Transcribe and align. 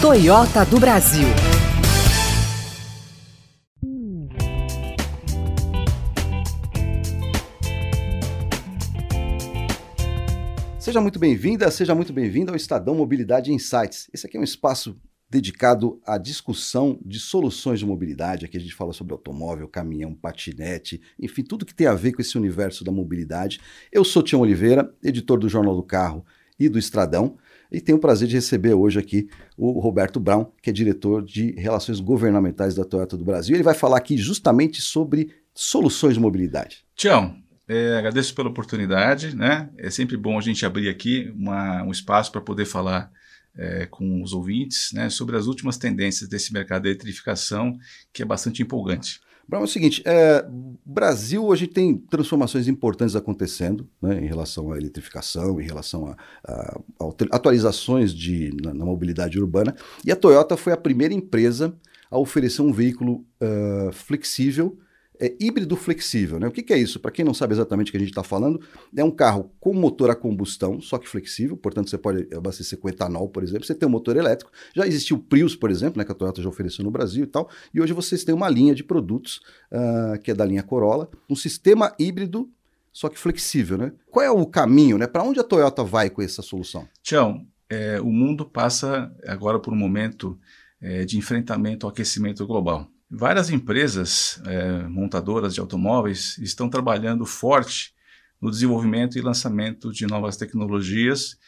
Toyota 0.00 0.62
do 0.66 0.78
Brasil. 0.78 1.26
Seja 10.78 11.00
muito 11.00 11.18
bem-vinda, 11.18 11.70
seja 11.70 11.94
muito 11.94 12.12
bem-vindo 12.12 12.52
ao 12.52 12.56
Estadão 12.56 12.94
Mobilidade 12.94 13.50
Insights. 13.50 14.08
Esse 14.12 14.26
aqui 14.26 14.36
é 14.36 14.40
um 14.40 14.44
espaço 14.44 15.00
dedicado 15.30 15.98
à 16.06 16.18
discussão 16.18 17.00
de 17.02 17.18
soluções 17.18 17.78
de 17.78 17.86
mobilidade. 17.86 18.44
Aqui 18.44 18.58
a 18.58 18.60
gente 18.60 18.74
fala 18.74 18.92
sobre 18.92 19.14
automóvel, 19.14 19.66
caminhão, 19.66 20.14
patinete, 20.14 21.00
enfim, 21.18 21.42
tudo 21.42 21.64
que 21.64 21.74
tem 21.74 21.86
a 21.86 21.94
ver 21.94 22.12
com 22.12 22.20
esse 22.20 22.36
universo 22.36 22.84
da 22.84 22.92
mobilidade. 22.92 23.60
Eu 23.90 24.04
sou 24.04 24.22
Tião 24.22 24.42
Oliveira, 24.42 24.94
editor 25.02 25.38
do 25.38 25.48
Jornal 25.48 25.74
do 25.74 25.82
Carro 25.82 26.24
e 26.58 26.68
do 26.68 26.78
Estradão, 26.78 27.36
e 27.70 27.80
tenho 27.80 27.98
o 27.98 28.00
prazer 28.00 28.28
de 28.28 28.34
receber 28.34 28.74
hoje 28.74 28.98
aqui 28.98 29.28
o 29.56 29.80
Roberto 29.80 30.20
Brown, 30.20 30.50
que 30.62 30.70
é 30.70 30.72
diretor 30.72 31.24
de 31.24 31.52
Relações 31.52 32.00
Governamentais 32.00 32.74
da 32.74 32.84
Toyota 32.84 33.16
do 33.16 33.24
Brasil. 33.24 33.54
Ele 33.56 33.62
vai 33.62 33.74
falar 33.74 33.98
aqui 33.98 34.16
justamente 34.16 34.80
sobre 34.80 35.30
soluções 35.54 36.14
de 36.14 36.20
mobilidade. 36.20 36.84
Tião, 36.94 37.36
é, 37.68 37.96
agradeço 37.96 38.34
pela 38.34 38.48
oportunidade, 38.48 39.34
né? 39.34 39.68
É 39.76 39.90
sempre 39.90 40.16
bom 40.16 40.38
a 40.38 40.42
gente 40.42 40.64
abrir 40.64 40.88
aqui 40.88 41.32
uma, 41.36 41.82
um 41.82 41.90
espaço 41.90 42.30
para 42.30 42.40
poder 42.40 42.64
falar 42.64 43.10
é, 43.56 43.86
com 43.86 44.22
os 44.22 44.32
ouvintes 44.32 44.92
né, 44.92 45.08
sobre 45.08 45.36
as 45.36 45.46
últimas 45.46 45.78
tendências 45.78 46.28
desse 46.28 46.52
mercado 46.52 46.82
de 46.82 46.90
eletrificação, 46.90 47.76
que 48.12 48.22
é 48.22 48.24
bastante 48.24 48.62
empolgante. 48.62 49.20
Brown, 49.48 49.62
é 49.62 49.64
o 49.64 49.68
seguinte, 49.68 50.02
é, 50.04 50.44
Brasil 50.84 51.44
hoje 51.44 51.66
tem 51.66 51.96
transformações 51.96 52.66
importantes 52.66 53.14
acontecendo 53.14 53.88
né, 54.02 54.20
em 54.20 54.26
relação 54.26 54.72
à 54.72 54.76
eletrificação, 54.76 55.60
em 55.60 55.64
relação 55.64 56.06
a, 56.06 56.16
a, 56.44 56.78
a 57.00 57.36
atualizações 57.36 58.12
de, 58.12 58.52
na, 58.62 58.74
na, 58.74 58.84
mobilidade 58.84 59.38
urbana, 59.38 59.74
e 60.04 60.10
a 60.10 60.16
Toyota 60.16 60.56
foi 60.56 60.72
a 60.72 60.76
primeira 60.76 61.14
empresa 61.14 61.76
a 62.10 62.18
oferecer 62.18 62.62
um 62.62 62.72
veículo 62.72 63.24
uh, 63.40 63.92
flexível 63.92 64.78
é 65.20 65.34
híbrido 65.40 65.76
flexível. 65.76 66.38
Né? 66.38 66.46
O 66.46 66.50
que, 66.50 66.62
que 66.62 66.72
é 66.72 66.78
isso? 66.78 67.00
Para 67.00 67.10
quem 67.10 67.24
não 67.24 67.34
sabe 67.34 67.54
exatamente 67.54 67.88
o 67.88 67.90
que 67.92 67.96
a 67.96 68.00
gente 68.00 68.10
está 68.10 68.22
falando, 68.22 68.60
é 68.96 69.04
um 69.04 69.10
carro 69.10 69.50
com 69.58 69.72
motor 69.72 70.10
a 70.10 70.14
combustão, 70.14 70.80
só 70.80 70.98
que 70.98 71.08
flexível, 71.08 71.56
portanto 71.56 71.90
você 71.90 71.98
pode 71.98 72.28
abastecer 72.34 72.78
com 72.78 72.88
etanol, 72.88 73.28
por 73.28 73.42
exemplo, 73.42 73.66
você 73.66 73.74
tem 73.74 73.88
um 73.88 73.92
motor 73.92 74.16
elétrico. 74.16 74.50
Já 74.74 74.86
existiu 74.86 75.16
o 75.16 75.20
Prius, 75.20 75.56
por 75.56 75.70
exemplo, 75.70 75.98
né, 75.98 76.04
que 76.04 76.12
a 76.12 76.14
Toyota 76.14 76.42
já 76.42 76.48
ofereceu 76.48 76.84
no 76.84 76.90
Brasil 76.90 77.24
e 77.24 77.26
tal, 77.26 77.48
e 77.72 77.80
hoje 77.80 77.92
vocês 77.92 78.24
têm 78.24 78.34
uma 78.34 78.48
linha 78.48 78.74
de 78.74 78.84
produtos, 78.84 79.40
uh, 79.72 80.18
que 80.20 80.30
é 80.30 80.34
da 80.34 80.44
linha 80.44 80.62
Corolla, 80.62 81.08
um 81.28 81.36
sistema 81.36 81.94
híbrido, 81.98 82.50
só 82.92 83.08
que 83.08 83.18
flexível. 83.18 83.76
Né? 83.76 83.92
Qual 84.10 84.24
é 84.24 84.30
o 84.30 84.46
caminho? 84.46 84.96
Né? 84.96 85.06
Para 85.06 85.22
onde 85.22 85.38
a 85.38 85.44
Toyota 85.44 85.84
vai 85.84 86.08
com 86.08 86.22
essa 86.22 86.40
solução? 86.40 86.88
Tião, 87.02 87.46
é, 87.68 88.00
o 88.00 88.10
mundo 88.10 88.46
passa 88.46 89.14
agora 89.26 89.58
por 89.58 89.72
um 89.72 89.76
momento 89.76 90.38
é, 90.80 91.04
de 91.04 91.18
enfrentamento 91.18 91.86
ao 91.86 91.90
aquecimento 91.90 92.46
global. 92.46 92.88
Várias 93.08 93.50
empresas 93.50 94.42
é, 94.44 94.82
montadoras 94.88 95.54
de 95.54 95.60
automóveis 95.60 96.36
estão 96.38 96.68
trabalhando 96.68 97.24
forte 97.24 97.94
no 98.40 98.50
desenvolvimento 98.50 99.16
e 99.16 99.22
lançamento 99.22 99.92
de 99.92 100.06
novas 100.06 100.36
tecnologias 100.36 101.38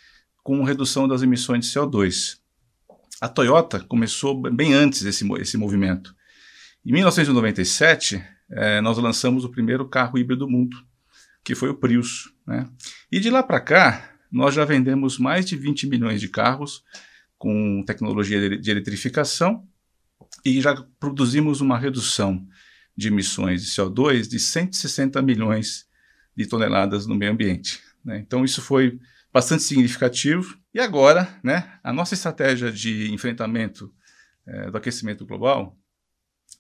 com 0.43 0.63
redução 0.63 1.09
das 1.09 1.21
emissões 1.21 1.67
de 1.67 1.73
CO2. 1.73 2.39
A 3.21 3.29
Toyota 3.29 3.81
começou 3.81 4.41
bem 4.41 4.73
antes 4.73 5.03
desse 5.03 5.27
esse 5.41 5.57
movimento. 5.57 6.15
Em 6.87 6.93
1997, 6.93 8.25
é, 8.51 8.81
nós 8.81 8.97
lançamos 8.97 9.45
o 9.45 9.51
primeiro 9.51 9.89
carro 9.89 10.17
híbrido 10.17 10.47
do 10.47 10.51
mundo, 10.51 10.77
que 11.43 11.57
foi 11.57 11.69
o 11.71 11.75
Prius. 11.75 12.33
Né? 12.47 12.69
E 13.11 13.19
de 13.19 13.31
lá 13.31 13.43
para 13.43 13.61
cá, 13.61 14.13
nós 14.31 14.55
já 14.55 14.65
vendemos 14.65 15.19
mais 15.19 15.45
de 15.45 15.57
20 15.57 15.89
milhões 15.89 16.21
de 16.21 16.29
carros 16.29 16.85
com 17.37 17.83
tecnologia 17.85 18.59
de 18.59 18.71
eletrificação 18.71 19.67
e 20.45 20.61
já 20.61 20.75
produzimos 20.99 21.61
uma 21.61 21.79
redução 21.79 22.47
de 22.97 23.09
emissões 23.09 23.65
de 23.65 23.71
CO2 23.71 24.29
de 24.29 24.39
160 24.39 25.21
milhões 25.23 25.87
de 26.37 26.47
toneladas 26.47 27.07
no 27.07 27.15
meio 27.15 27.33
ambiente. 27.33 27.81
Né? 28.05 28.19
Então, 28.19 28.45
isso 28.45 28.61
foi 28.63 28.99
bastante 29.33 29.63
significativo. 29.63 30.59
E 30.73 30.81
agora, 30.81 31.29
né, 31.43 31.79
a 31.83 31.93
nossa 31.93 32.15
estratégia 32.15 32.73
de 32.73 33.13
enfrentamento 33.13 33.93
é, 34.47 34.71
do 34.71 34.77
aquecimento 34.77 35.27
global 35.27 35.77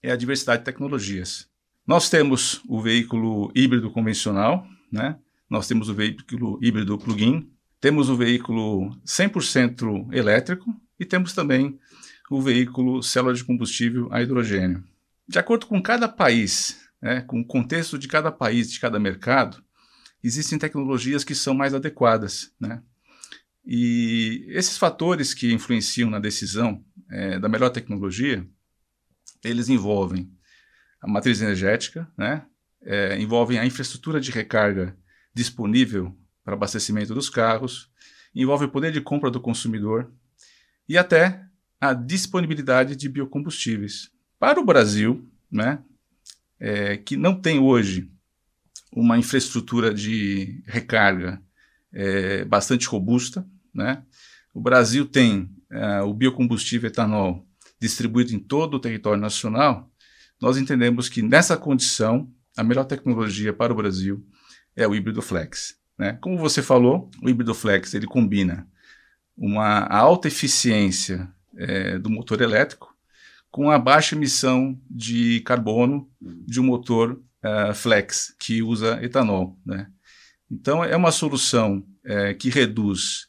é 0.02 0.10
a 0.10 0.16
diversidade 0.16 0.60
de 0.60 0.64
tecnologias. 0.64 1.48
Nós 1.86 2.10
temos 2.10 2.62
o 2.68 2.80
veículo 2.80 3.50
híbrido 3.54 3.90
convencional, 3.90 4.66
né? 4.92 5.18
nós 5.48 5.66
temos 5.66 5.88
o 5.88 5.94
veículo 5.94 6.58
híbrido 6.62 6.98
plug-in, 6.98 7.50
temos 7.80 8.08
o 8.08 8.16
veículo 8.16 8.90
100% 9.06 10.12
elétrico 10.12 10.66
e 11.00 11.04
temos 11.04 11.32
também 11.32 11.78
o 12.30 12.40
veículo 12.40 13.02
célula 13.02 13.34
de 13.34 13.44
combustível 13.44 14.08
a 14.12 14.22
hidrogênio. 14.22 14.84
De 15.26 15.38
acordo 15.38 15.66
com 15.66 15.80
cada 15.82 16.08
país, 16.08 16.88
né, 17.00 17.20
com 17.22 17.40
o 17.40 17.46
contexto 17.46 17.98
de 17.98 18.08
cada 18.08 18.30
país, 18.30 18.70
de 18.70 18.80
cada 18.80 18.98
mercado, 18.98 19.62
existem 20.22 20.58
tecnologias 20.58 21.24
que 21.24 21.34
são 21.34 21.54
mais 21.54 21.74
adequadas. 21.74 22.52
Né? 22.60 22.82
E 23.64 24.46
esses 24.48 24.78
fatores 24.78 25.34
que 25.34 25.52
influenciam 25.52 26.10
na 26.10 26.18
decisão 26.18 26.84
é, 27.10 27.38
da 27.38 27.48
melhor 27.48 27.70
tecnologia, 27.70 28.46
eles 29.44 29.68
envolvem 29.68 30.30
a 31.00 31.08
matriz 31.08 31.40
energética, 31.40 32.10
né? 32.16 32.44
É, 32.80 33.20
envolvem 33.20 33.58
a 33.58 33.66
infraestrutura 33.66 34.20
de 34.20 34.30
recarga 34.30 34.96
disponível 35.34 36.16
para 36.44 36.54
abastecimento 36.54 37.12
dos 37.12 37.28
carros, 37.28 37.90
envolve 38.34 38.66
o 38.66 38.70
poder 38.70 38.92
de 38.92 39.00
compra 39.00 39.30
do 39.30 39.40
consumidor 39.40 40.12
e 40.88 40.96
até 40.96 41.47
a 41.80 41.92
disponibilidade 41.92 42.96
de 42.96 43.08
biocombustíveis. 43.08 44.10
Para 44.38 44.60
o 44.60 44.64
Brasil, 44.64 45.28
né, 45.50 45.80
é, 46.58 46.96
que 46.96 47.16
não 47.16 47.40
tem 47.40 47.58
hoje 47.58 48.10
uma 48.92 49.18
infraestrutura 49.18 49.92
de 49.92 50.62
recarga 50.66 51.40
é, 51.92 52.44
bastante 52.44 52.86
robusta, 52.86 53.46
né, 53.72 54.02
o 54.52 54.60
Brasil 54.60 55.06
tem 55.06 55.50
é, 55.70 56.00
o 56.02 56.12
biocombustível 56.12 56.88
etanol 56.88 57.46
distribuído 57.80 58.34
em 58.34 58.38
todo 58.38 58.74
o 58.74 58.80
território 58.80 59.20
nacional, 59.20 59.88
nós 60.40 60.56
entendemos 60.56 61.08
que 61.08 61.22
nessa 61.22 61.56
condição 61.56 62.32
a 62.56 62.64
melhor 62.64 62.84
tecnologia 62.84 63.52
para 63.52 63.72
o 63.72 63.76
Brasil 63.76 64.26
é 64.74 64.86
o 64.86 64.94
híbrido 64.94 65.22
flex. 65.22 65.76
Né? 65.96 66.18
Como 66.20 66.38
você 66.38 66.62
falou, 66.62 67.10
o 67.22 67.28
híbrido 67.28 67.54
flex 67.54 67.94
ele 67.94 68.06
combina 68.06 68.66
uma 69.36 69.80
alta 69.86 70.26
eficiência 70.26 71.32
é, 71.58 71.98
do 71.98 72.08
motor 72.08 72.40
elétrico 72.40 72.96
com 73.50 73.70
a 73.70 73.78
baixa 73.78 74.14
emissão 74.14 74.78
de 74.90 75.40
carbono 75.40 76.08
de 76.20 76.60
um 76.60 76.64
motor 76.64 77.20
uh, 77.42 77.74
flex 77.74 78.34
que 78.38 78.62
usa 78.62 79.02
etanol. 79.02 79.58
Né? 79.64 79.88
Então, 80.50 80.84
é 80.84 80.96
uma 80.96 81.12
solução 81.12 81.84
é, 82.04 82.34
que 82.34 82.50
reduz 82.50 83.26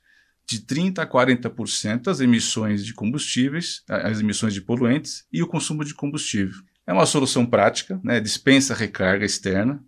de 0.47 0.59
30% 0.59 0.99
a 0.99 1.07
40% 1.07 2.07
as 2.07 2.19
emissões 2.19 2.83
de 2.83 2.93
combustíveis, 2.93 3.83
as 3.87 4.19
emissões 4.19 4.53
de 4.53 4.61
poluentes 4.61 5.25
e 5.31 5.43
o 5.43 5.47
consumo 5.47 5.85
de 5.85 5.93
combustível. 5.93 6.61
É 6.87 6.93
uma 6.93 7.05
solução 7.05 7.45
prática, 7.45 7.99
né? 8.03 8.19
dispensa 8.19 8.73
recarga 8.73 9.25
externa, 9.25 9.83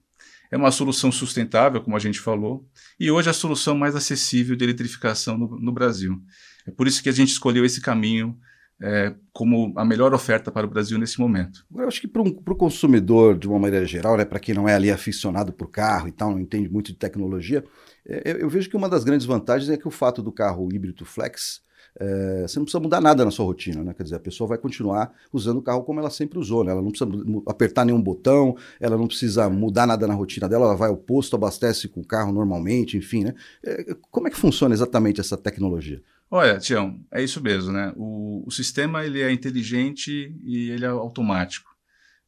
é 0.51 0.57
uma 0.57 0.69
solução 0.69 1.11
sustentável, 1.11 1.81
como 1.81 1.95
a 1.95 1.99
gente 1.99 2.19
falou, 2.19 2.67
e 2.99 3.09
hoje 3.09 3.29
é 3.29 3.31
a 3.31 3.33
solução 3.33 3.75
mais 3.75 3.95
acessível 3.95 4.55
de 4.55 4.65
eletrificação 4.65 5.37
no, 5.37 5.59
no 5.59 5.71
Brasil. 5.71 6.21
É 6.65 6.71
por 6.71 6.87
isso 6.87 7.01
que 7.01 7.09
a 7.09 7.13
gente 7.13 7.29
escolheu 7.29 7.65
esse 7.65 7.81
caminho 7.81 8.37
é, 8.81 9.13
como 9.31 9.71
a 9.77 9.85
melhor 9.85 10.13
oferta 10.13 10.51
para 10.51 10.65
o 10.65 10.69
Brasil 10.69 10.97
nesse 10.97 11.19
momento. 11.19 11.65
Eu 11.73 11.87
acho 11.87 12.01
que 12.01 12.07
para 12.07 12.21
o 12.21 12.55
consumidor, 12.55 13.37
de 13.37 13.47
uma 13.47 13.59
maneira 13.59 13.85
geral, 13.85 14.17
né, 14.17 14.25
para 14.25 14.39
quem 14.39 14.55
não 14.55 14.67
é 14.67 14.73
ali 14.73 14.89
aficionado 14.89 15.53
por 15.53 15.69
carro 15.69 16.07
e 16.07 16.11
tal, 16.11 16.31
não 16.31 16.39
entende 16.39 16.67
muito 16.67 16.91
de 16.91 16.97
tecnologia, 16.97 17.63
é, 18.05 18.31
eu, 18.31 18.37
eu, 18.39 18.49
vejo 18.49 18.69
que 18.69 18.75
uma 18.75 18.89
das 18.89 19.03
grandes 19.03 19.25
vantagens 19.25 19.69
é 19.69 19.77
que 19.77 19.87
o 19.87 19.91
fato 19.91 20.23
do 20.23 20.31
carro 20.31 20.67
híbrido 20.73 21.05
flex, 21.05 21.61
é, 21.99 22.43
você 22.47 22.57
não 22.57 22.65
precisa 22.65 22.81
mudar 22.81 22.99
nada 22.99 23.23
na 23.23 23.29
sua 23.29 23.45
rotina, 23.45 23.83
né? 23.83 23.93
Quer 23.93 24.03
dizer, 24.03 24.15
a 24.15 24.19
pessoa 24.19 24.47
vai 24.47 24.57
continuar 24.57 25.13
usando 25.31 25.57
o 25.57 25.61
carro 25.61 25.83
como 25.83 25.99
ela 25.99 26.09
sempre 26.09 26.39
usou, 26.39 26.63
né? 26.63 26.71
Ela 26.71 26.81
não 26.81 26.89
precisa 26.89 27.11
apertar 27.45 27.85
nenhum 27.85 28.01
botão, 28.01 28.55
ela 28.79 28.97
não 28.97 29.07
precisa 29.07 29.49
mudar 29.49 29.85
nada 29.85 30.07
na 30.07 30.13
rotina 30.13 30.47
dela, 30.47 30.65
ela 30.65 30.75
vai 30.75 30.89
ao 30.89 30.97
posto, 30.97 31.35
abastece 31.35 31.87
com 31.87 31.99
o 31.99 32.05
carro 32.05 32.31
normalmente, 32.31 32.97
enfim, 32.97 33.25
né? 33.25 33.35
É, 33.63 33.95
como 34.09 34.27
é 34.27 34.31
que 34.31 34.37
funciona 34.37 34.73
exatamente 34.73 35.19
essa 35.19 35.37
tecnologia? 35.37 36.01
Olha, 36.33 36.57
Tião, 36.59 37.05
é 37.11 37.21
isso 37.21 37.43
mesmo, 37.43 37.73
né? 37.73 37.91
O, 37.97 38.45
o, 38.47 38.51
sistema 38.51 39.05
ele 39.05 39.21
é 39.21 39.29
inteligente 39.33 40.33
e 40.45 40.69
ele 40.69 40.85
é 40.85 40.87
automático. 40.87 41.69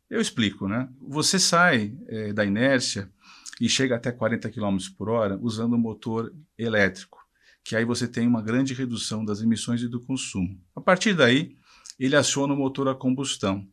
Eu 0.09 0.19
explico, 0.19 0.67
né? 0.67 0.89
Você 1.07 1.39
sai 1.39 1.95
é, 2.09 2.33
da 2.33 2.43
inércia 2.43 3.09
e 3.61 3.69
chega 3.69 3.95
até 3.95 4.11
40 4.11 4.49
km 4.49 4.77
por 4.97 5.07
hora 5.07 5.39
usando 5.41 5.77
um 5.77 5.79
motor 5.79 6.35
elétrico, 6.57 7.17
que 7.63 7.77
aí 7.77 7.85
você 7.85 8.05
tem 8.05 8.27
uma 8.27 8.41
grande 8.41 8.73
redução 8.73 9.23
das 9.23 9.41
emissões 9.41 9.81
e 9.81 9.87
do 9.87 10.01
consumo. 10.01 10.61
A 10.75 10.81
partir 10.81 11.13
daí, 11.13 11.55
ele 11.97 12.17
aciona 12.17 12.53
o 12.53 12.57
motor 12.57 12.89
a 12.89 12.95
combustão. 12.95 13.65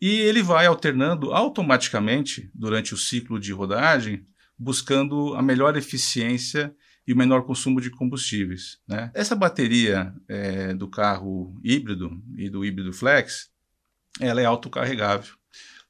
E 0.00 0.18
ele 0.18 0.42
vai 0.42 0.66
alternando 0.66 1.32
automaticamente 1.32 2.50
durante 2.52 2.92
o 2.92 2.98
ciclo 2.98 3.38
de 3.38 3.52
rodagem, 3.52 4.26
buscando 4.58 5.32
a 5.36 5.42
melhor 5.42 5.76
eficiência 5.76 6.74
e 7.10 7.12
o 7.12 7.16
menor 7.16 7.42
consumo 7.42 7.80
de 7.80 7.90
combustíveis. 7.90 8.78
Né? 8.86 9.10
Essa 9.12 9.34
bateria 9.34 10.14
é, 10.28 10.72
do 10.72 10.86
carro 10.86 11.60
híbrido 11.60 12.22
e 12.36 12.48
do 12.48 12.64
híbrido 12.64 12.92
flex, 12.92 13.50
ela 14.20 14.40
é 14.40 14.44
autocarregável. 14.44 15.34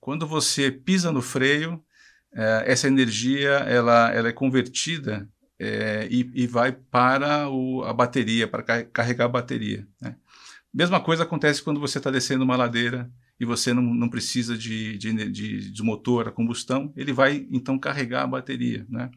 Quando 0.01 0.27
você 0.27 0.71
pisa 0.71 1.13
no 1.13 1.21
freio, 1.21 1.85
é, 2.33 2.65
essa 2.67 2.89
energia 2.89 3.51
ela, 3.51 4.11
ela 4.11 4.29
é 4.29 4.33
convertida 4.33 5.29
é, 5.59 6.09
e, 6.11 6.31
e, 6.33 6.47
vai 6.47 6.73
para 6.73 7.51
o, 7.51 7.85
a 7.85 7.93
bateria, 7.93 8.49
para 8.49 8.83
carregar 8.85 9.27
a 9.27 9.29
bateria. 9.29 9.87
Né? 10.01 10.17
Mesma 10.73 11.03
coisa 11.03 11.25
acontece 11.25 11.63
quando 11.63 11.79
você 11.79 11.99
está 11.99 12.11
descendo 12.11 12.45
uma 12.45 12.57
ladeira 12.57 13.13
e 13.39 13.45
você 13.45 13.75
não, 13.75 13.83
não 13.83 14.09
precisa 14.09 14.57
de, 14.57 14.97
de, 14.97 15.31
de, 15.31 15.71
de, 15.71 15.83
motor 15.83 16.29
a 16.29 16.33
combustão, 16.33 16.95
ele 16.97 17.13
vai 17.13 17.47
então 17.51 17.79
carregar 17.79 18.23
a 18.23 18.27
bateria. 18.27 18.87
Né? 18.89 19.11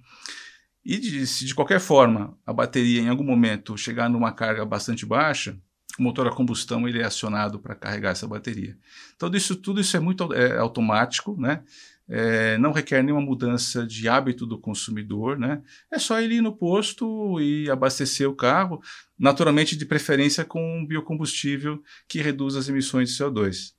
E 0.86 0.98
de, 0.98 1.26
se 1.26 1.46
de 1.46 1.56
qualquer 1.56 1.80
forma 1.80 2.38
a 2.46 2.52
bateria 2.52 3.02
em 3.02 3.10
algum 3.10 3.24
momento 3.24 3.78
chegar 3.78 4.10
numa 4.10 4.32
carga 4.32 4.66
bastante 4.66 5.06
baixa, 5.06 5.58
o 5.98 6.04
motor 6.04 6.28
a 6.28 6.32
combustão 6.32 6.88
ele 6.88 7.00
é 7.00 7.06
acionado 7.06 7.60
para 7.60 7.76
carregar 7.76 8.12
essa 8.12 8.28
bateria. 8.28 8.78
Então 9.16 9.32
isso 9.34 9.56
tudo 9.56 9.80
isso 9.80 9.96
é 9.96 10.00
muito 10.00 10.34
é, 10.34 10.58
automático, 10.58 11.40
né? 11.40 11.64
É, 12.06 12.58
não 12.58 12.74
requer 12.74 13.02
nenhuma 13.02 13.22
mudança 13.22 13.88
de 13.88 14.10
hábito 14.10 14.46
do 14.46 14.60
consumidor, 14.60 15.40
né? 15.40 15.62
É 15.90 15.98
só 15.98 16.20
ele 16.20 16.36
ir 16.36 16.42
no 16.42 16.54
posto 16.54 17.40
e 17.40 17.70
abastecer 17.70 18.30
o 18.30 18.36
carro, 18.36 18.82
naturalmente 19.18 19.78
de 19.78 19.86
preferência 19.86 20.44
com 20.44 20.80
um 20.80 20.86
biocombustível 20.86 21.82
que 22.08 22.22
reduz 22.22 22.58
as 22.58 22.68
emissões 22.68 23.10
de 23.10 23.24
CO2. 23.24 23.74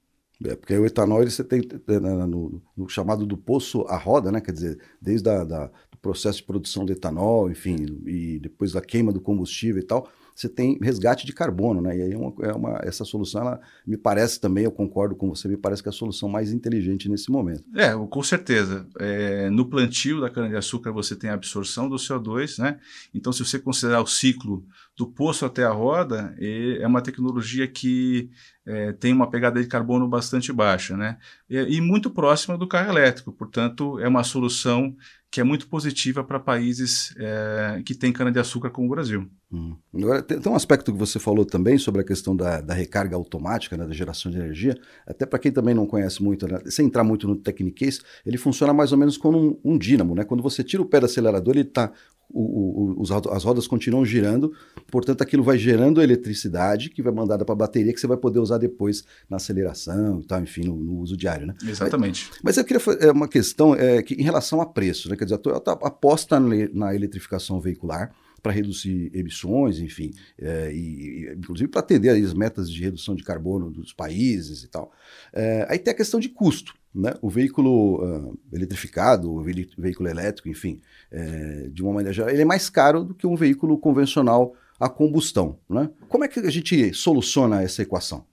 É, 0.45 0.57
porque 0.57 0.77
o 0.77 0.87
etanol 0.87 1.21
ele 1.21 1.31
você 1.31 1.45
tem 1.45 1.61
é, 1.87 2.01
no, 2.01 2.63
no, 2.77 2.89
chamado 2.89 3.27
do 3.27 3.37
poço 3.37 3.83
à 3.83 3.97
roda, 3.97 4.33
né? 4.33 4.41
Quer 4.41 4.53
dizer, 4.53 4.81
desde 5.01 5.29
a, 5.29 5.45
da, 5.45 5.71
processo 6.05 6.39
de 6.39 6.45
produção 6.45 6.85
do 6.85 6.93
etanol, 6.93 7.51
enfim, 7.51 7.77
e 8.05 8.39
depois 8.39 8.73
da 8.73 8.83
queima 8.83 9.11
do 9.11 9.23
combustível 9.23 9.81
e 9.81 9.87
tal, 9.87 10.07
você 10.35 10.49
tem 10.49 10.77
resgate 10.83 11.25
de 11.25 11.33
carbono, 11.33 11.81
né? 11.81 11.97
E 11.97 12.03
aí 12.03 12.13
é 12.13 12.19
uma, 12.19 12.35
é 12.43 12.53
uma, 12.53 12.81
essa 12.83 13.05
solução, 13.05 13.41
ela 13.41 13.61
me 13.87 13.97
parece 13.97 14.39
também, 14.39 14.65
eu 14.65 14.71
concordo 14.71 15.15
com 15.15 15.29
você, 15.29 15.49
me 15.49 15.57
parece 15.57 15.83
que 15.83 15.89
é 15.89 15.91
a 15.91 15.93
solução 15.93 16.29
mais 16.29 16.53
inteligente 16.53 17.09
nesse 17.09 17.31
momento. 17.31 17.65
É, 17.75 17.95
com 17.95 18.23
certeza. 18.23 18.87
É, 18.99 19.49
no 19.49 19.65
plantio 19.65 20.21
da 20.21 20.29
cana-de-açúcar 20.29 20.93
você 20.93 21.17
tem 21.17 21.31
a 21.31 21.35
absorção 21.35 21.89
do 21.89 21.97
CO2, 21.97 22.59
né? 22.59 22.79
Então, 23.15 23.33
se 23.33 23.45
você 23.45 23.59
considerar 23.59 24.03
o 24.03 24.07
ciclo 24.07 24.67
do 24.97 25.07
poço 25.07 25.45
até 25.45 25.65
a 25.65 25.71
roda, 25.71 26.35
é 26.39 26.87
uma 26.87 27.03
tecnologia 27.03 27.67
que 27.67 28.31
é, 28.65 28.93
tem 28.93 29.13
uma 29.13 29.29
pegada 29.29 29.61
de 29.61 29.67
carbono 29.67 30.09
bastante 30.09 30.53
baixa, 30.53 30.97
né? 30.97 31.19
E, 31.51 31.57
e 31.77 31.81
muito 31.81 32.11
próxima 32.11 32.57
do 32.57 32.69
carro 32.69 32.91
elétrico, 32.91 33.33
portanto, 33.33 33.99
é 33.99 34.07
uma 34.07 34.23
solução 34.23 34.95
que 35.35 35.41
é 35.41 35.45
muito 35.45 35.67
positiva 35.67 36.23
para 36.23 36.39
países 36.39 37.13
é, 37.19 37.83
que 37.85 37.93
têm 37.93 38.13
cana-de-açúcar 38.13 38.71
como 38.71 38.87
o 38.87 38.91
Brasil. 38.91 39.29
Hum. 39.53 39.75
Agora, 39.93 40.23
tem, 40.23 40.39
tem, 40.39 40.53
um 40.53 40.55
aspecto 40.55 40.93
que 40.93 40.99
você 40.99 41.19
falou 41.19 41.45
também 41.45 41.77
sobre 41.77 42.03
a 42.03 42.05
questão 42.05 42.37
da, 42.37 42.61
da 42.61 42.73
recarga 42.73 43.17
automática, 43.17 43.77
né, 43.77 43.85
da 43.85 43.93
geração 43.93 44.31
de 44.31 44.39
energia. 44.39 44.79
Até 45.05 45.27
para 45.27 45.41
quem 45.41 45.51
também 45.51 45.75
não 45.75 45.89
conhece 45.89 46.23
muito, 46.23 46.47
né, 46.47 46.61
sem 46.67 46.87
entrar 46.87 47.03
muito 47.03 47.27
no 47.27 47.35
techniquez, 47.35 48.01
ele 48.25 48.39
funciona 48.39 48.73
mais 48.73 48.93
ou 48.93 48.99
menos 48.99 49.17
como 49.17 49.37
um, 49.65 49.73
um 49.73 49.77
dínamo. 49.77 50.15
Né? 50.15 50.23
Quando 50.23 50.41
você 50.41 50.63
tira 50.63 50.81
o 50.81 50.87
pé 50.87 51.01
do 51.01 51.07
acelerador, 51.07 51.55
ele 51.55 51.63
está 51.67 51.93
o, 52.35 53.01
o, 53.01 53.33
as 53.33 53.45
rodas 53.45 53.67
continuam 53.67 54.05
girando, 54.05 54.53
portanto 54.91 55.23
aquilo 55.23 55.43
vai 55.43 55.57
gerando 55.57 56.03
eletricidade 56.03 56.91
que 56.91 57.03
vai 57.03 57.13
mandada 57.13 57.45
para 57.45 57.53
a 57.53 57.57
bateria 57.57 57.93
que 57.93 58.01
você 58.01 58.07
vai 58.07 58.17
poder 58.17 58.41
usar 58.41 58.59
depois 58.59 59.05
na 59.31 59.37
aceleração 59.37 60.21
e 60.21 60.27
tal, 60.27 60.43
enfim, 60.43 60.65
no, 60.65 60.77
no 60.77 60.99
uso 60.99 61.17
diário, 61.17 61.47
né? 61.47 61.55
Exatamente. 61.65 62.29
Mas, 62.31 62.41
mas 62.43 62.57
eu 62.57 62.65
queria 62.65 62.81
fazer 62.81 63.11
uma 63.11 63.29
questão 63.29 63.75
é, 63.75 64.03
que, 64.03 64.15
em 64.15 64.23
relação 64.23 64.61
a 64.61 64.67
preço, 64.67 65.09
né? 65.09 65.17
Quer 65.17 65.25
dizer, 65.25 65.37
a 65.37 65.39
Toyota 65.39 65.73
aposta 65.73 66.41
na 66.41 66.95
eletrificação 66.95 67.61
veicular, 67.61 68.13
para 68.45 68.53
reduzir 68.53 69.11
emissões, 69.15 69.79
enfim, 69.79 70.13
é, 70.39 70.71
e, 70.71 71.31
e, 71.31 71.35
inclusive 71.35 71.67
para 71.67 71.81
atender 71.81 72.11
as 72.11 72.35
metas 72.35 72.71
de 72.71 72.79
redução 72.79 73.15
de 73.15 73.25
carbono 73.25 73.71
dos 73.71 73.91
países 73.95 74.63
e 74.63 74.69
tal. 74.69 74.93
É, 75.33 75.67
aí 75.67 75.79
tem 75.79 75.95
a 75.95 75.97
questão 75.97 76.21
de 76.21 76.29
custo. 76.29 76.75
Né? 76.95 77.13
O 77.21 77.29
veículo 77.29 78.05
uh, 78.05 78.39
eletrificado, 78.53 79.33
o 79.33 79.43
veículo 79.43 80.09
elétrico, 80.09 80.49
enfim, 80.49 80.81
é, 81.11 81.69
de 81.69 81.83
uma 81.83 81.93
maneira 81.93 82.13
geral, 82.13 82.31
ele 82.31 82.43
é 82.43 82.45
mais 82.45 82.71
caro 82.71 83.03
do 83.03 83.15
que 83.15 83.27
um 83.27 83.35
veículo 83.35 83.77
convencional 83.77 84.55
a 84.79 84.89
combustão. 84.89 85.59
Né? 85.69 85.91
Como 86.09 86.25
é 86.25 86.29
que 86.29 86.39
a 86.39 86.51
gente 86.51 86.95
soluciona 86.95 87.63
essa 87.63 87.83
equação? 87.83 88.25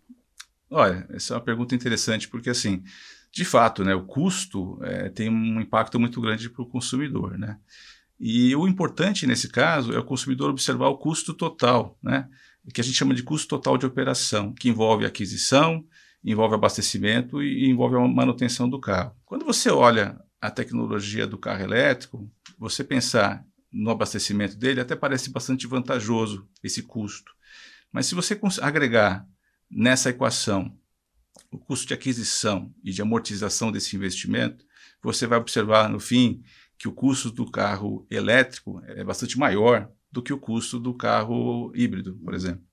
Olha, 0.69 1.07
essa 1.09 1.33
é 1.33 1.37
uma 1.37 1.43
pergunta 1.43 1.73
interessante, 1.73 2.27
porque 2.27 2.49
assim, 2.49 2.83
de 3.31 3.43
fato, 3.43 3.83
né, 3.83 3.95
o 3.95 4.05
custo 4.05 4.77
é, 4.83 5.09
tem 5.09 5.27
um 5.27 5.59
impacto 5.59 5.99
muito 5.99 6.21
grande 6.21 6.49
para 6.49 6.61
o 6.61 6.67
consumidor. 6.67 7.37
Né? 7.37 7.57
E 8.19 8.55
o 8.55 8.67
importante 8.67 9.25
nesse 9.25 9.49
caso 9.49 9.91
é 9.91 9.97
o 9.97 10.05
consumidor 10.05 10.51
observar 10.51 10.87
o 10.89 10.97
custo 10.97 11.33
total, 11.33 11.97
né? 12.01 12.29
que 12.71 12.79
a 12.79 12.83
gente 12.83 12.95
chama 12.95 13.15
de 13.15 13.23
custo 13.23 13.47
total 13.47 13.75
de 13.75 13.87
operação, 13.87 14.53
que 14.53 14.69
envolve 14.69 15.03
aquisição, 15.03 15.83
envolve 16.23 16.56
abastecimento 16.56 17.41
e 17.41 17.69
envolve 17.69 17.95
a 17.95 18.07
manutenção 18.07 18.69
do 18.69 18.79
carro. 18.79 19.15
Quando 19.25 19.45
você 19.45 19.69
olha 19.69 20.19
a 20.39 20.50
tecnologia 20.50 21.25
do 21.25 21.38
carro 21.38 21.63
elétrico, 21.63 22.29
você 22.57 22.83
pensar 22.83 23.45
no 23.71 23.89
abastecimento 23.89 24.57
dele 24.57 24.81
até 24.81 24.95
parece 24.95 25.29
bastante 25.29 25.65
vantajoso 25.65 26.47
esse 26.63 26.83
custo. 26.83 27.31
Mas 27.91 28.06
se 28.06 28.15
você 28.15 28.39
agregar 28.62 29.27
nessa 29.69 30.09
equação 30.09 30.75
o 31.50 31.57
custo 31.57 31.88
de 31.88 31.94
aquisição 31.94 32.74
e 32.83 32.91
de 32.91 33.01
amortização 33.01 33.71
desse 33.71 33.95
investimento, 33.95 34.65
você 35.01 35.25
vai 35.27 35.38
observar 35.38 35.89
no 35.89 36.00
fim 36.00 36.44
que 36.77 36.88
o 36.88 36.94
custo 36.94 37.31
do 37.31 37.50
carro 37.50 38.06
elétrico 38.09 38.81
é 38.85 39.03
bastante 39.03 39.38
maior 39.38 39.89
do 40.12 40.21
que 40.21 40.33
o 40.33 40.39
custo 40.39 40.79
do 40.79 40.94
carro 40.94 41.71
híbrido, 41.75 42.15
por 42.24 42.33
exemplo. 42.33 42.70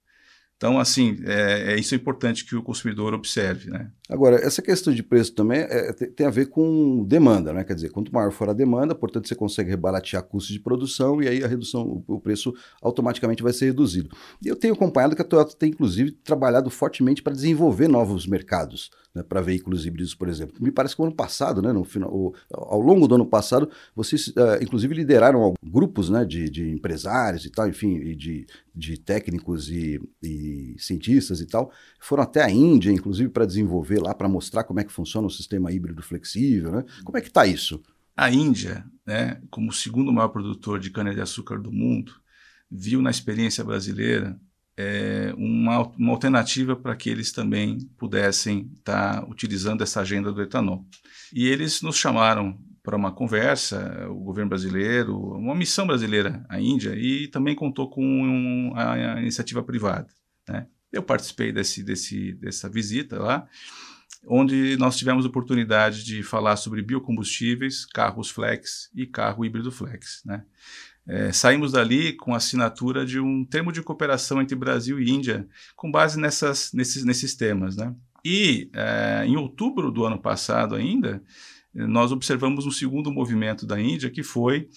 Então, 0.58 0.78
assim, 0.80 1.16
é, 1.24 1.74
é, 1.74 1.76
isso 1.78 1.94
é 1.94 1.96
importante 1.96 2.44
que 2.44 2.56
o 2.56 2.62
consumidor 2.62 3.14
observe, 3.14 3.70
né? 3.70 3.92
Agora, 4.08 4.36
essa 4.36 4.62
questão 4.62 4.92
de 4.92 5.02
preço 5.02 5.34
também 5.34 5.60
é, 5.60 5.92
tem 5.92 6.26
a 6.26 6.30
ver 6.30 6.46
com 6.46 7.04
demanda, 7.04 7.52
né? 7.52 7.62
Quer 7.62 7.74
dizer, 7.74 7.90
quanto 7.90 8.12
maior 8.12 8.32
for 8.32 8.48
a 8.48 8.54
demanda, 8.54 8.94
portanto, 8.94 9.28
você 9.28 9.34
consegue 9.34 9.70
rebaratear 9.70 10.22
custos 10.22 10.52
de 10.52 10.60
produção 10.60 11.22
e 11.22 11.28
aí 11.28 11.44
a 11.44 11.46
redução, 11.46 12.02
o 12.06 12.18
preço 12.18 12.54
automaticamente 12.80 13.42
vai 13.42 13.52
ser 13.52 13.66
reduzido. 13.66 14.08
E 14.42 14.48
eu 14.48 14.56
tenho 14.56 14.72
acompanhado 14.72 15.14
que 15.14 15.20
a 15.20 15.24
Toyota 15.24 15.54
tem, 15.54 15.70
inclusive, 15.70 16.10
trabalhado 16.10 16.70
fortemente 16.70 17.22
para 17.22 17.34
desenvolver 17.34 17.86
novos 17.86 18.26
mercados 18.26 18.90
né, 19.14 19.22
para 19.22 19.40
veículos 19.40 19.84
híbridos, 19.84 20.14
por 20.14 20.28
exemplo. 20.28 20.56
Me 20.60 20.70
parece 20.70 20.94
que 20.94 21.02
o 21.02 21.04
ano 21.04 21.14
passado, 21.14 21.60
né, 21.60 21.72
no 21.72 21.84
final, 21.84 22.32
ao 22.52 22.80
longo 22.80 23.06
do 23.06 23.14
ano 23.14 23.26
passado, 23.26 23.68
vocês, 23.94 24.28
uh, 24.28 24.62
inclusive, 24.62 24.94
lideraram 24.94 25.54
grupos 25.62 26.08
né, 26.08 26.24
de, 26.24 26.48
de 26.48 26.70
empresários 26.70 27.44
e 27.44 27.50
tal, 27.50 27.68
enfim, 27.68 27.96
e 27.96 28.14
de, 28.14 28.46
de 28.74 28.98
técnicos 28.98 29.68
e, 29.70 30.00
e 30.22 30.76
cientistas 30.78 31.40
e 31.40 31.46
tal, 31.46 31.70
foram 31.98 32.22
até 32.22 32.42
a 32.42 32.50
Índia, 32.50 32.90
inclusive, 32.90 33.28
para 33.28 33.44
desenvolver 33.44 33.97
lá 34.00 34.14
para 34.14 34.28
mostrar 34.28 34.64
como 34.64 34.80
é 34.80 34.84
que 34.84 34.92
funciona 34.92 35.26
o 35.26 35.30
sistema 35.30 35.72
híbrido 35.72 36.02
flexível, 36.02 36.72
né? 36.72 36.84
Como 37.04 37.16
é 37.16 37.20
que 37.20 37.28
está 37.28 37.46
isso? 37.46 37.82
A 38.16 38.30
Índia, 38.30 38.84
né, 39.06 39.40
como 39.50 39.70
o 39.70 39.72
segundo 39.72 40.12
maior 40.12 40.28
produtor 40.28 40.80
de 40.80 40.90
cana-de-açúcar 40.90 41.58
do 41.58 41.70
mundo, 41.70 42.12
viu 42.70 43.00
na 43.00 43.10
experiência 43.10 43.62
brasileira 43.62 44.38
é, 44.76 45.32
uma, 45.36 45.82
uma 45.96 46.12
alternativa 46.12 46.76
para 46.76 46.94
que 46.94 47.10
eles 47.10 47.32
também 47.32 47.78
pudessem 47.96 48.70
estar 48.76 49.20
tá 49.20 49.26
utilizando 49.28 49.82
essa 49.82 50.00
agenda 50.00 50.32
do 50.32 50.42
etanol. 50.42 50.86
E 51.32 51.46
eles 51.48 51.82
nos 51.82 51.96
chamaram 51.96 52.58
para 52.82 52.96
uma 52.96 53.12
conversa, 53.12 54.08
o 54.08 54.14
governo 54.14 54.48
brasileiro, 54.48 55.16
uma 55.16 55.54
missão 55.54 55.86
brasileira 55.86 56.44
à 56.48 56.60
Índia, 56.60 56.94
e 56.96 57.28
também 57.28 57.54
contou 57.54 57.90
com 57.90 58.02
um, 58.02 58.72
a, 58.74 59.14
a, 59.14 59.20
iniciativa 59.20 59.62
privada. 59.62 60.06
Né? 60.48 60.66
Eu 60.90 61.02
participei 61.02 61.52
desse, 61.52 61.82
desse, 61.82 62.32
dessa 62.34 62.68
visita 62.68 63.18
lá, 63.18 63.46
onde 64.26 64.76
nós 64.76 64.96
tivemos 64.96 65.24
oportunidade 65.24 66.04
de 66.04 66.22
falar 66.22 66.56
sobre 66.56 66.82
biocombustíveis, 66.82 67.86
carros 67.86 68.30
flex 68.30 68.90
e 68.94 69.06
carro 69.06 69.44
híbrido 69.44 69.70
flex. 69.70 70.22
Né? 70.24 70.44
É, 71.06 71.32
saímos 71.32 71.72
dali 71.72 72.12
com 72.12 72.34
a 72.34 72.36
assinatura 72.36 73.06
de 73.06 73.18
um 73.18 73.44
termo 73.44 73.72
de 73.72 73.82
cooperação 73.82 74.42
entre 74.42 74.56
Brasil 74.56 75.00
e 75.00 75.10
Índia, 75.10 75.48
com 75.74 75.90
base 75.90 76.20
nessas, 76.20 76.72
nesses, 76.72 77.04
nesses 77.04 77.34
temas. 77.34 77.76
Né? 77.76 77.94
E 78.24 78.70
é, 78.74 79.24
em 79.26 79.36
outubro 79.36 79.90
do 79.90 80.04
ano 80.04 80.18
passado 80.18 80.74
ainda, 80.74 81.22
nós 81.72 82.12
observamos 82.12 82.66
um 82.66 82.70
segundo 82.70 83.12
movimento 83.12 83.66
da 83.66 83.80
Índia, 83.80 84.10
que 84.10 84.22
foi 84.22 84.68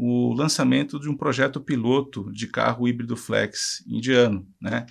o 0.00 0.32
lançamento 0.32 1.00
de 1.00 1.08
um 1.08 1.16
projeto 1.16 1.60
piloto 1.60 2.30
de 2.32 2.46
carro 2.46 2.86
híbrido 2.86 3.16
flex 3.16 3.84
indiano, 3.84 4.46
né? 4.62 4.86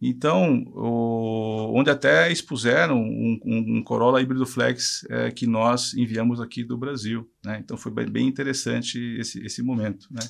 Então, 0.00 0.64
o, 0.68 1.78
onde 1.78 1.90
até 1.90 2.30
expuseram 2.30 2.96
um, 2.96 3.40
um, 3.44 3.78
um 3.78 3.82
Corolla 3.84 4.20
híbrido 4.20 4.44
flex 4.44 5.04
é, 5.08 5.30
que 5.30 5.46
nós 5.46 5.94
enviamos 5.94 6.40
aqui 6.40 6.64
do 6.64 6.76
Brasil. 6.76 7.30
Né? 7.44 7.60
Então, 7.62 7.76
foi 7.76 7.92
bem, 7.92 8.10
bem 8.10 8.26
interessante 8.26 8.98
esse, 9.20 9.40
esse 9.46 9.62
momento. 9.62 10.08
Né? 10.10 10.22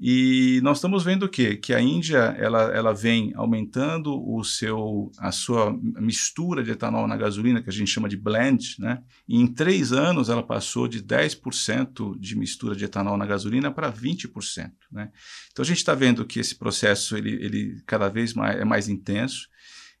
E 0.00 0.60
nós 0.62 0.78
estamos 0.78 1.04
vendo 1.04 1.24
o 1.24 1.28
quê? 1.28 1.56
Que 1.56 1.72
a 1.72 1.80
Índia 1.80 2.18
ela, 2.38 2.62
ela 2.74 2.92
vem 2.92 3.32
aumentando 3.36 4.20
o 4.20 4.42
seu, 4.42 5.12
a 5.16 5.30
sua 5.30 5.72
mistura 5.80 6.64
de 6.64 6.72
etanol 6.72 7.06
na 7.06 7.16
gasolina, 7.16 7.62
que 7.62 7.70
a 7.70 7.72
gente 7.72 7.90
chama 7.90 8.08
de 8.08 8.16
blend, 8.16 8.76
né? 8.80 9.00
E 9.28 9.40
em 9.40 9.46
três 9.46 9.92
anos 9.92 10.28
ela 10.28 10.42
passou 10.42 10.88
de 10.88 11.00
10% 11.00 12.18
de 12.18 12.36
mistura 12.36 12.74
de 12.74 12.84
etanol 12.84 13.16
na 13.16 13.26
gasolina 13.26 13.70
para 13.70 13.92
20%. 13.92 14.72
Né? 14.90 15.10
Então 15.52 15.62
a 15.62 15.66
gente 15.66 15.78
está 15.78 15.94
vendo 15.94 16.24
que 16.24 16.40
esse 16.40 16.56
processo 16.56 17.16
ele, 17.16 17.32
ele 17.34 17.82
cada 17.86 18.08
vez 18.08 18.34
mais, 18.34 18.58
é 18.58 18.64
mais 18.64 18.88
intenso 18.88 19.48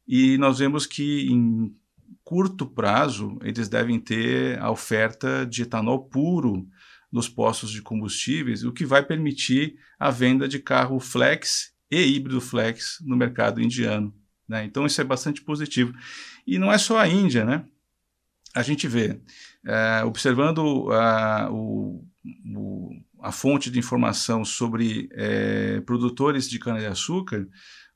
e 0.06 0.36
nós 0.38 0.58
vemos 0.58 0.84
que 0.84 1.28
em 1.30 1.72
curto 2.24 2.66
prazo 2.66 3.38
eles 3.42 3.68
devem 3.68 4.00
ter 4.00 4.58
a 4.60 4.70
oferta 4.70 5.46
de 5.46 5.62
etanol 5.62 6.04
puro 6.06 6.66
nos 7.12 7.28
postos 7.28 7.70
de 7.70 7.82
combustíveis, 7.82 8.64
o 8.64 8.72
que 8.72 8.86
vai 8.86 9.04
permitir 9.04 9.76
a 10.00 10.10
venda 10.10 10.48
de 10.48 10.58
carro 10.58 10.98
flex 10.98 11.72
e 11.90 12.00
híbrido 12.00 12.40
flex 12.40 12.98
no 13.02 13.14
mercado 13.14 13.60
indiano. 13.60 14.14
Né? 14.48 14.64
Então 14.64 14.86
isso 14.86 15.00
é 15.00 15.04
bastante 15.04 15.42
positivo. 15.42 15.92
E 16.46 16.58
não 16.58 16.72
é 16.72 16.78
só 16.78 16.98
a 16.98 17.06
Índia, 17.06 17.44
né? 17.44 17.64
A 18.54 18.62
gente 18.62 18.86
vê, 18.86 19.20
é, 19.64 20.04
observando 20.04 20.90
a, 20.90 21.48
o, 21.50 22.04
o, 22.54 22.90
a 23.20 23.32
fonte 23.32 23.70
de 23.70 23.78
informação 23.78 24.44
sobre 24.44 25.08
é, 25.12 25.80
produtores 25.82 26.48
de 26.48 26.58
cana-de-açúcar, 26.58 27.48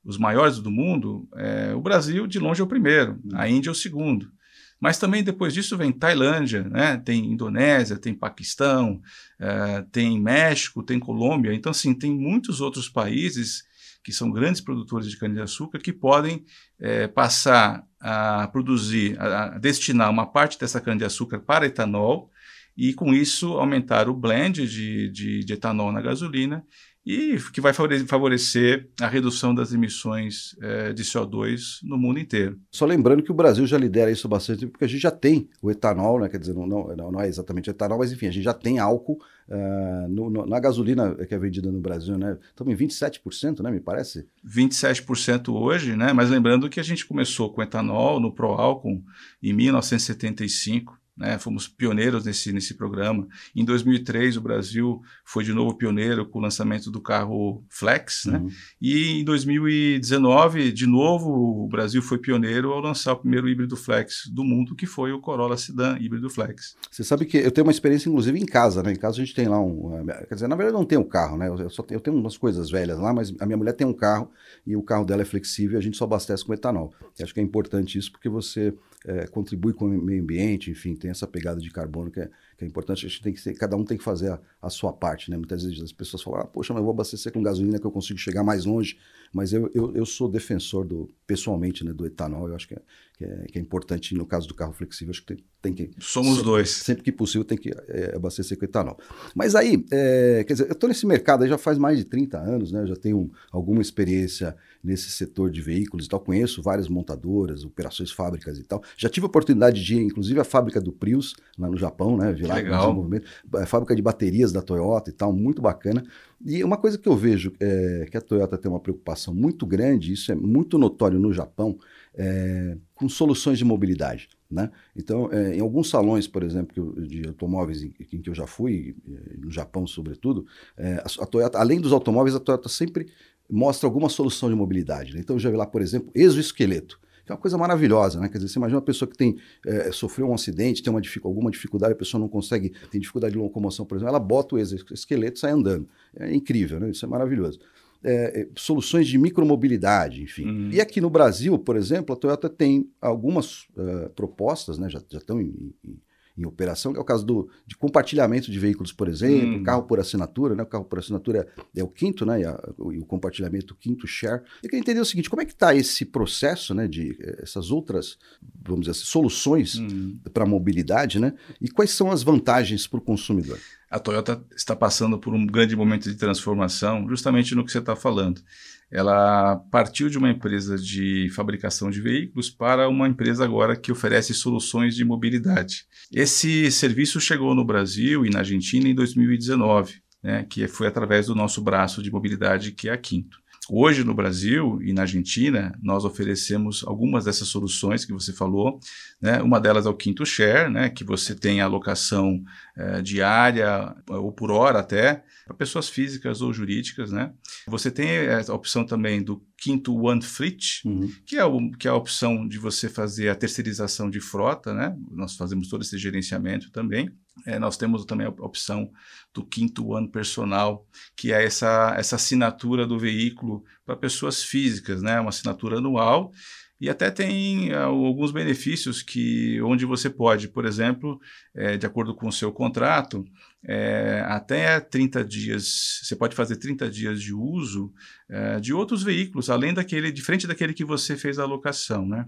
os 0.03 0.17
maiores 0.17 0.57
do 0.59 0.71
mundo, 0.71 1.27
é, 1.35 1.75
o 1.75 1.81
Brasil 1.81 2.25
de 2.25 2.39
longe 2.39 2.61
é 2.61 2.63
o 2.63 2.67
primeiro, 2.67 3.19
a 3.33 3.47
Índia 3.47 3.69
é 3.69 3.71
o 3.71 3.75
segundo. 3.75 4.31
Mas 4.79 4.99
também 4.99 5.23
depois 5.23 5.53
disso 5.53 5.75
vem 5.77 5.91
Tailândia, 5.91 6.63
né? 6.63 6.97
tem 6.97 7.25
Indonésia, 7.25 7.97
tem 7.97 8.13
Paquistão, 8.13 9.01
uh, 9.39 9.83
tem 9.91 10.19
México, 10.21 10.83
tem 10.83 10.99
Colômbia. 10.99 11.53
Então, 11.53 11.71
assim, 11.71 11.93
tem 11.93 12.11
muitos 12.11 12.61
outros 12.61 12.87
países 12.87 13.63
que 14.03 14.13
são 14.13 14.31
grandes 14.31 14.61
produtores 14.61 15.09
de 15.09 15.17
cana-de-açúcar 15.17 15.79
que 15.79 15.91
podem 15.91 16.45
é, 16.79 17.07
passar 17.07 17.85
a 17.99 18.47
produzir, 18.47 19.19
a, 19.19 19.55
a 19.55 19.57
destinar 19.57 20.09
uma 20.09 20.25
parte 20.25 20.57
dessa 20.57 20.79
cana-de-açúcar 20.79 21.39
para 21.39 21.65
etanol 21.65 22.31
e, 22.77 22.93
com 22.93 23.13
isso, 23.13 23.53
aumentar 23.53 24.07
o 24.07 24.13
blend 24.13 24.65
de, 24.65 25.09
de, 25.09 25.43
de 25.43 25.53
etanol 25.53 25.91
na 25.91 25.99
gasolina 25.99 26.63
e 27.07 27.37
que 27.53 27.61
vai 27.61 27.71
favorecer 27.71 28.89
a 28.99 29.07
redução 29.07 29.55
das 29.55 29.71
emissões 29.71 30.57
é, 30.61 30.91
de 30.91 31.05
CO2 31.05 31.79
no 31.81 31.97
mundo 31.97 32.19
inteiro. 32.19 32.59
Só 32.69 32.85
lembrando 32.85 33.23
que 33.23 33.31
o 33.31 33.33
Brasil 33.33 33.65
já 33.65 33.77
lidera 33.77 34.11
isso 34.11 34.27
bastante, 34.27 34.67
porque 34.67 34.83
a 34.83 34.87
gente 34.89 34.99
já 34.99 35.09
tem 35.09 35.47
o 35.61 35.71
etanol, 35.71 36.19
né? 36.19 36.27
quer 36.27 36.37
dizer, 36.37 36.53
não, 36.53 36.67
não, 36.67 36.93
não 37.13 37.21
é 37.21 37.29
exatamente 37.29 37.69
etanol, 37.69 37.99
mas 37.99 38.11
enfim, 38.11 38.27
a 38.27 38.31
gente 38.31 38.43
já 38.43 38.53
tem 38.53 38.77
álcool 38.77 39.21
uh, 39.47 40.09
no, 40.09 40.29
no, 40.29 40.45
na 40.45 40.59
gasolina 40.59 41.15
que 41.15 41.33
é 41.33 41.39
vendida 41.39 41.71
no 41.71 41.79
Brasil, 41.79 42.17
né? 42.17 42.37
Estamos 42.49 42.73
em 42.73 42.85
27%, 42.85 43.61
né? 43.61 43.71
Me 43.71 43.79
parece? 43.79 44.27
27% 44.45 45.53
hoje, 45.53 45.95
né? 45.95 46.11
Mas 46.11 46.29
lembrando 46.29 46.69
que 46.69 46.81
a 46.81 46.83
gente 46.83 47.05
começou 47.05 47.53
com 47.53 47.63
etanol 47.63 48.19
no 48.19 48.33
Proálcool 48.33 49.01
em 49.41 49.53
1975 49.53 50.99
né? 51.17 51.39
Fomos 51.39 51.67
pioneiros 51.67 52.25
nesse, 52.25 52.53
nesse 52.53 52.75
programa. 52.75 53.27
Em 53.55 53.65
2003, 53.65 54.37
o 54.37 54.41
Brasil 54.41 55.01
foi 55.25 55.43
de 55.43 55.53
novo 55.53 55.75
pioneiro 55.75 56.25
com 56.25 56.39
o 56.39 56.41
lançamento 56.41 56.91
do 56.91 57.01
carro 57.01 57.63
Flex. 57.69 58.25
Né? 58.25 58.37
Uhum. 58.37 58.49
E 58.81 59.19
em 59.19 59.23
2019, 59.23 60.71
de 60.71 60.85
novo, 60.85 61.65
o 61.65 61.67
Brasil 61.67 62.01
foi 62.01 62.17
pioneiro 62.17 62.71
ao 62.71 62.79
lançar 62.79 63.13
o 63.13 63.17
primeiro 63.17 63.49
híbrido 63.49 63.75
Flex 63.75 64.29
do 64.31 64.43
mundo, 64.43 64.75
que 64.75 64.85
foi 64.85 65.11
o 65.11 65.19
Corolla 65.19 65.57
Sedan 65.57 65.97
híbrido 65.99 66.29
Flex. 66.29 66.75
Você 66.91 67.03
sabe 67.03 67.25
que 67.25 67.37
eu 67.37 67.51
tenho 67.51 67.65
uma 67.65 67.71
experiência, 67.71 68.09
inclusive, 68.09 68.39
em 68.39 68.45
casa. 68.45 68.83
Né? 68.83 68.93
Em 68.93 68.95
casa 68.95 69.17
a 69.17 69.25
gente 69.25 69.35
tem 69.35 69.47
lá 69.47 69.59
um. 69.59 70.07
Eh, 70.09 70.25
quer 70.27 70.35
dizer, 70.35 70.47
na 70.47 70.55
verdade, 70.55 70.75
eu 70.75 70.79
não 70.79 70.85
tenho 70.85 71.01
um 71.01 71.07
carro, 71.07 71.37
né? 71.37 71.47
Eu, 71.47 71.69
só 71.69 71.81
tenho, 71.81 71.97
eu 71.97 72.01
tenho 72.01 72.15
umas 72.15 72.37
coisas 72.37 72.69
velhas 72.69 72.99
lá, 72.99 73.13
mas 73.13 73.33
a 73.39 73.45
minha 73.45 73.57
mulher 73.57 73.73
tem 73.73 73.87
um 73.87 73.93
carro 73.93 74.29
e 74.65 74.75
o 74.75 74.83
carro 74.83 75.05
dela 75.05 75.21
é 75.21 75.25
flexível 75.25 75.77
e 75.77 75.79
a 75.79 75.83
gente 75.83 75.97
só 75.97 76.05
abastece 76.05 76.45
com 76.45 76.53
etanol. 76.53 76.93
Eu 77.17 77.23
acho 77.23 77.33
que 77.33 77.39
é 77.39 77.43
importante 77.43 77.97
isso 77.97 78.11
porque 78.11 78.29
você 78.29 78.73
é, 79.07 79.25
contribui 79.27 79.73
com 79.73 79.85
o 79.85 79.89
meio 79.89 80.21
ambiente, 80.21 80.69
enfim, 80.69 80.93
tem 80.95 81.09
essa 81.09 81.25
pegada 81.25 81.61
de 81.61 81.71
carbono 81.71 82.11
que 82.11 82.19
é, 82.19 82.29
que 82.57 82.65
é 82.65 82.67
importante. 82.67 83.05
A 83.05 83.09
gente 83.09 83.21
tem 83.21 83.31
que 83.31 83.39
ser, 83.39 83.53
cada 83.53 83.77
um 83.77 83.85
tem 83.85 83.97
que 83.97 84.03
fazer 84.03 84.31
a, 84.31 84.39
a, 84.61 84.69
sua 84.69 84.91
parte, 84.91 85.29
né? 85.29 85.37
Muitas 85.37 85.63
vezes 85.63 85.81
as 85.81 85.91
pessoas 85.91 86.23
falam, 86.23 86.41
ah, 86.41 86.45
poxa, 86.45 86.73
mas 86.73 86.79
eu 86.79 86.85
vou 86.85 86.93
abastecer 86.93 87.31
com 87.31 87.41
gasolina 87.43 87.79
que 87.79 87.85
eu 87.85 87.91
consigo 87.91 88.17
chegar 88.19 88.43
mais 88.43 88.65
longe. 88.65 88.97
Mas 89.31 89.53
eu, 89.53 89.69
eu, 89.73 89.93
eu 89.93 90.05
sou 90.05 90.27
defensor 90.27 90.85
do, 90.85 91.09
pessoalmente, 91.27 91.83
né, 91.83 91.93
do 91.93 92.05
etanol. 92.05 92.47
Eu 92.47 92.55
acho 92.55 92.67
que 92.67 92.73
é, 92.73 92.81
que 93.17 93.25
é, 93.25 93.45
que 93.51 93.59
é 93.59 93.61
importante 93.61 94.15
no 94.15 94.25
caso 94.25 94.47
do 94.47 94.55
carro 94.55 94.73
flexível. 94.73 95.11
Acho 95.11 95.21
que 95.21 95.35
tem, 95.35 95.43
tem 95.61 95.73
que 95.73 95.91
somos 95.99 96.35
sempre, 96.35 96.43
dois. 96.45 96.69
Sempre 96.69 97.03
que 97.03 97.11
possível 97.11 97.45
tem 97.45 97.57
que 97.57 97.69
é, 97.87 98.15
abastecer 98.15 98.57
com 98.57 98.65
etanol. 98.65 98.97
Mas 99.35 99.53
aí, 99.53 99.85
é, 99.91 100.43
quer 100.47 100.53
dizer, 100.53 100.67
eu 100.67 100.73
estou 100.73 100.87
nesse 100.87 101.05
mercado 101.05 101.43
aí 101.43 101.49
já 101.49 101.57
faz 101.57 101.77
mais 101.77 101.97
de 101.97 102.05
30 102.05 102.39
anos, 102.39 102.71
né? 102.71 102.81
Eu 102.81 102.87
já 102.87 102.95
tenho 102.95 103.31
alguma 103.51 103.81
experiência 103.81 104.55
nesse 104.83 105.11
setor 105.11 105.51
de 105.51 105.61
veículos 105.61 106.05
e 106.05 106.09
tal. 106.09 106.19
Conheço 106.19 106.61
várias 106.61 106.87
montadoras, 106.87 107.63
operações 107.63 108.11
fábricas 108.11 108.57
e 108.57 108.63
tal. 108.63 108.81
Já 108.95 109.09
tive 109.09 109.25
a 109.25 109.27
oportunidade 109.27 109.83
de 109.83 109.95
ir, 109.95 110.01
inclusive, 110.01 110.39
à 110.39 110.43
fábrica 110.43 110.79
do 110.79 110.91
Prius, 110.91 111.35
lá 111.57 111.69
no 111.69 111.77
Japão, 111.77 112.17
né? 112.17 112.33
Lá 112.47 112.55
legal. 112.55 112.81
desenvolvimento. 112.81 113.25
Fábrica 113.65 113.95
de 113.95 114.01
baterias 114.01 114.51
da 114.51 114.61
Toyota 114.61 115.09
e 115.09 115.13
tal, 115.13 115.33
muito 115.33 115.61
bacana. 115.61 116.03
E 116.45 116.63
uma 116.63 116.77
coisa 116.77 116.97
que 116.97 117.07
eu 117.07 117.15
vejo 117.15 117.53
é 117.59 118.07
que 118.09 118.17
a 118.17 118.21
Toyota 118.21 118.57
tem 118.57 118.69
uma 118.69 118.79
preocupação 118.79 119.33
muito 119.33 119.65
grande, 119.65 120.13
isso 120.13 120.31
é 120.31 120.35
muito 120.35 120.77
notório 120.77 121.19
no 121.19 121.33
Japão, 121.33 121.77
é, 122.15 122.77
com 122.95 123.09
soluções 123.09 123.57
de 123.57 123.65
mobilidade. 123.65 124.29
Né? 124.49 124.71
Então, 124.95 125.29
é, 125.31 125.55
em 125.55 125.59
alguns 125.59 125.89
salões, 125.89 126.27
por 126.27 126.43
exemplo, 126.43 127.01
de 127.05 127.27
automóveis 127.27 127.83
em, 127.83 127.93
em, 127.99 128.21
que 128.21 128.29
eu 128.29 128.35
já 128.35 128.47
fui, 128.47 128.95
no 129.37 129.51
Japão 129.51 129.85
sobretudo, 129.85 130.45
é, 130.77 130.93
a, 130.95 131.23
a, 131.23 131.25
Toyota, 131.25 131.57
além 131.57 131.81
dos 131.81 131.91
automóveis, 131.91 132.35
a 132.35 132.39
Toyota 132.39 132.69
sempre 132.69 133.07
mostra 133.49 133.87
alguma 133.87 134.09
solução 134.09 134.49
de 134.49 134.55
mobilidade. 134.55 135.13
Né? 135.13 135.19
Então, 135.19 135.35
eu 135.35 135.39
já 135.39 135.49
vi 135.49 135.57
lá, 135.57 135.65
por 135.65 135.81
exemplo, 135.81 136.11
exoesqueleto 136.13 136.99
que 136.99 137.06
é 137.31 137.35
uma 137.35 137.41
coisa 137.41 137.57
maravilhosa, 137.57 138.19
né? 138.19 138.29
Quer 138.29 138.37
dizer, 138.37 138.49
você 138.49 138.59
imagina 138.59 138.77
uma 138.77 138.85
pessoa 138.85 139.09
que 139.09 139.17
tem, 139.17 139.37
é, 139.65 139.91
sofreu 139.91 140.29
um 140.29 140.33
acidente, 140.33 140.81
tem 140.81 140.91
uma, 140.91 141.01
alguma 141.23 141.51
dificuldade, 141.51 141.93
a 141.93 141.95
pessoa 141.95 142.19
não 142.19 142.27
consegue, 142.27 142.73
tem 142.91 142.99
dificuldade 142.99 143.33
de 143.33 143.39
locomoção, 143.39 143.85
por 143.85 143.95
exemplo, 143.95 144.09
ela 144.09 144.19
bota 144.19 144.55
o 144.55 144.59
exoesqueleto 144.59 145.37
e 145.37 145.39
sai 145.39 145.51
andando. 145.51 145.87
É 146.15 146.33
incrível, 146.33 146.79
né? 146.79 146.89
Isso 146.89 147.05
é 147.05 147.07
maravilhoso. 147.07 147.59
É, 148.03 148.41
é, 148.41 148.47
soluções 148.55 149.07
de 149.07 149.17
micromobilidade, 149.17 150.21
enfim. 150.21 150.45
Uhum. 150.45 150.69
E 150.71 150.79
aqui 150.79 151.01
no 151.01 151.09
Brasil, 151.09 151.57
por 151.57 151.75
exemplo, 151.75 152.13
a 152.13 152.17
Toyota 152.17 152.47
tem 152.47 152.89
algumas 153.01 153.63
uh, 153.75 154.09
propostas, 154.15 154.77
né, 154.77 154.87
já, 154.87 155.01
já 155.09 155.17
estão 155.17 155.41
em, 155.41 155.73
em, 155.83 155.99
em 156.37 156.45
operação, 156.45 156.93
que 156.93 156.99
é 156.99 157.01
o 157.01 157.05
caso 157.05 157.25
do, 157.25 157.49
de 157.65 157.75
compartilhamento 157.75 158.51
de 158.51 158.59
veículos, 158.59 158.93
por 158.93 159.07
exemplo, 159.07 159.57
hum. 159.57 159.63
carro 159.63 159.83
por 159.83 159.99
assinatura, 159.99 160.55
né? 160.55 160.63
O 160.63 160.67
carro 160.67 160.85
por 160.85 160.99
assinatura 160.99 161.47
é, 161.75 161.81
é 161.81 161.83
o 161.83 161.87
quinto, 161.87 162.25
né? 162.25 162.41
E, 162.41 162.45
a, 162.45 162.73
o, 162.77 162.93
e, 162.93 162.99
o, 162.99 163.05
compartilhamento, 163.05 163.73
o 163.73 163.77
quinto 163.77 164.05
share. 164.05 164.43
Eu 164.61 164.69
queria 164.69 164.79
entender 164.79 164.99
o 164.99 165.05
seguinte, 165.05 165.29
como 165.29 165.41
é 165.41 165.45
que 165.45 165.53
está 165.53 165.73
esse 165.73 166.05
processo, 166.05 166.75
né? 166.75 166.87
De 166.87 167.17
eh, 167.19 167.39
essas 167.41 167.71
outras, 167.71 168.17
vamos 168.63 168.81
dizer 168.81 168.91
assim, 168.91 169.05
soluções 169.05 169.79
hum. 169.79 170.19
para 170.31 170.43
a 170.43 170.47
mobilidade, 170.47 171.19
né? 171.19 171.33
E 171.59 171.69
quais 171.69 171.91
são 171.91 172.11
as 172.11 172.21
vantagens 172.21 172.85
para 172.85 172.99
o 172.99 173.01
consumidor? 173.01 173.57
A 173.89 173.99
Toyota 173.99 174.43
está 174.55 174.75
passando 174.75 175.17
por 175.17 175.33
um 175.33 175.45
grande 175.45 175.75
momento 175.75 176.09
de 176.09 176.15
transformação, 176.15 177.07
justamente 177.07 177.55
no 177.55 177.65
que 177.65 177.71
você 177.71 177.79
está 177.79 177.95
falando 177.95 178.41
ela 178.89 179.57
partiu 179.69 180.09
de 180.09 180.17
uma 180.17 180.29
empresa 180.29 180.77
de 180.77 181.29
fabricação 181.31 181.89
de 181.89 182.01
veículos 182.01 182.49
para 182.49 182.87
uma 182.87 183.07
empresa 183.07 183.43
agora 183.43 183.75
que 183.75 183.91
oferece 183.91 184.33
soluções 184.33 184.95
de 184.95 185.03
mobilidade. 185.03 185.85
Esse 186.11 186.71
serviço 186.71 187.19
chegou 187.19 187.53
no 187.53 187.65
Brasil 187.65 188.25
e 188.25 188.29
na 188.29 188.39
Argentina 188.39 188.87
em 188.87 188.95
2019, 188.95 190.01
né, 190.23 190.45
que 190.49 190.67
foi 190.67 190.87
através 190.87 191.27
do 191.27 191.35
nosso 191.35 191.61
braço 191.61 192.01
de 192.01 192.09
mobilidade, 192.09 192.71
que 192.71 192.87
é 192.87 192.93
a 192.93 192.97
Quinto. 192.97 193.37
Hoje, 193.69 194.03
no 194.03 194.13
Brasil 194.13 194.79
e 194.81 194.93
na 194.93 195.01
Argentina, 195.01 195.77
nós 195.81 196.05
oferecemos 196.05 196.83
algumas 196.85 197.25
dessas 197.25 197.47
soluções 197.49 198.05
que 198.05 198.13
você 198.13 198.31
falou. 198.31 198.79
Né? 199.21 199.41
Uma 199.41 199.59
delas 199.59 199.85
é 199.85 199.89
o 199.89 199.93
Quinto 199.93 200.25
Share, 200.25 200.71
né? 200.71 200.89
que 200.89 201.03
você 201.03 201.35
tem 201.35 201.59
a 201.59 201.65
alocação 201.65 202.41
é, 202.75 203.01
diária 203.01 203.95
ou 204.07 204.31
por 204.31 204.51
hora 204.51 204.79
até, 204.79 205.23
para 205.45 205.55
pessoas 205.55 205.89
físicas 205.89 206.41
ou 206.41 206.53
jurídicas. 206.53 207.11
Né? 207.11 207.31
Você 207.67 207.91
tem 207.91 208.07
a 208.29 208.53
opção 208.53 208.85
também 208.85 209.21
do 209.21 209.43
Quinto 209.57 209.95
One 209.95 210.21
Fleet, 210.21 210.81
uhum. 210.85 211.11
que, 211.25 211.35
é 211.35 211.43
o, 211.43 211.71
que 211.71 211.87
é 211.87 211.91
a 211.91 211.95
opção 211.95 212.47
de 212.47 212.57
você 212.57 212.87
fazer 212.87 213.29
a 213.29 213.35
terceirização 213.35 214.09
de 214.09 214.21
frota. 214.21 214.73
Né? 214.73 214.95
Nós 215.11 215.35
fazemos 215.35 215.67
todo 215.67 215.81
esse 215.81 215.97
gerenciamento 215.97 216.71
também. 216.71 217.11
É, 217.45 217.59
nós 217.59 217.77
temos 217.77 218.05
também 218.05 218.27
a 218.27 218.29
opção 218.29 218.91
do 219.33 219.45
quinto 219.45 219.93
ano 219.93 220.09
personal, 220.09 220.85
que 221.15 221.31
é 221.31 221.45
essa, 221.45 221.95
essa 221.97 222.15
assinatura 222.15 222.85
do 222.85 222.97
veículo 222.97 223.63
para 223.85 223.95
pessoas 223.95 224.43
físicas, 224.43 225.01
né? 225.01 225.19
uma 225.19 225.29
assinatura 225.29 225.77
anual. 225.77 226.31
E 226.79 226.89
até 226.89 227.09
tem 227.09 227.73
uh, 227.73 227.77
alguns 227.77 228.31
benefícios 228.31 229.01
que 229.01 229.59
onde 229.61 229.85
você 229.85 230.09
pode, 230.09 230.47
por 230.47 230.65
exemplo, 230.65 231.19
é, 231.55 231.75
de 231.75 231.85
acordo 231.85 232.13
com 232.13 232.27
o 232.27 232.31
seu 232.31 232.51
contrato, 232.51 233.25
é, 233.65 234.23
até 234.27 234.79
30 234.79 235.25
dias, 235.25 236.01
você 236.03 236.15
pode 236.15 236.35
fazer 236.35 236.57
30 236.57 236.89
dias 236.89 237.21
de 237.21 237.33
uso 237.33 237.91
é, 238.29 238.59
de 238.59 238.73
outros 238.73 239.03
veículos, 239.03 239.49
além 239.49 239.73
daquele, 239.73 240.11
diferente 240.11 240.47
daquele 240.47 240.73
que 240.73 240.85
você 240.85 241.17
fez 241.17 241.39
a 241.39 241.43
alocação, 241.43 242.05
né? 242.07 242.25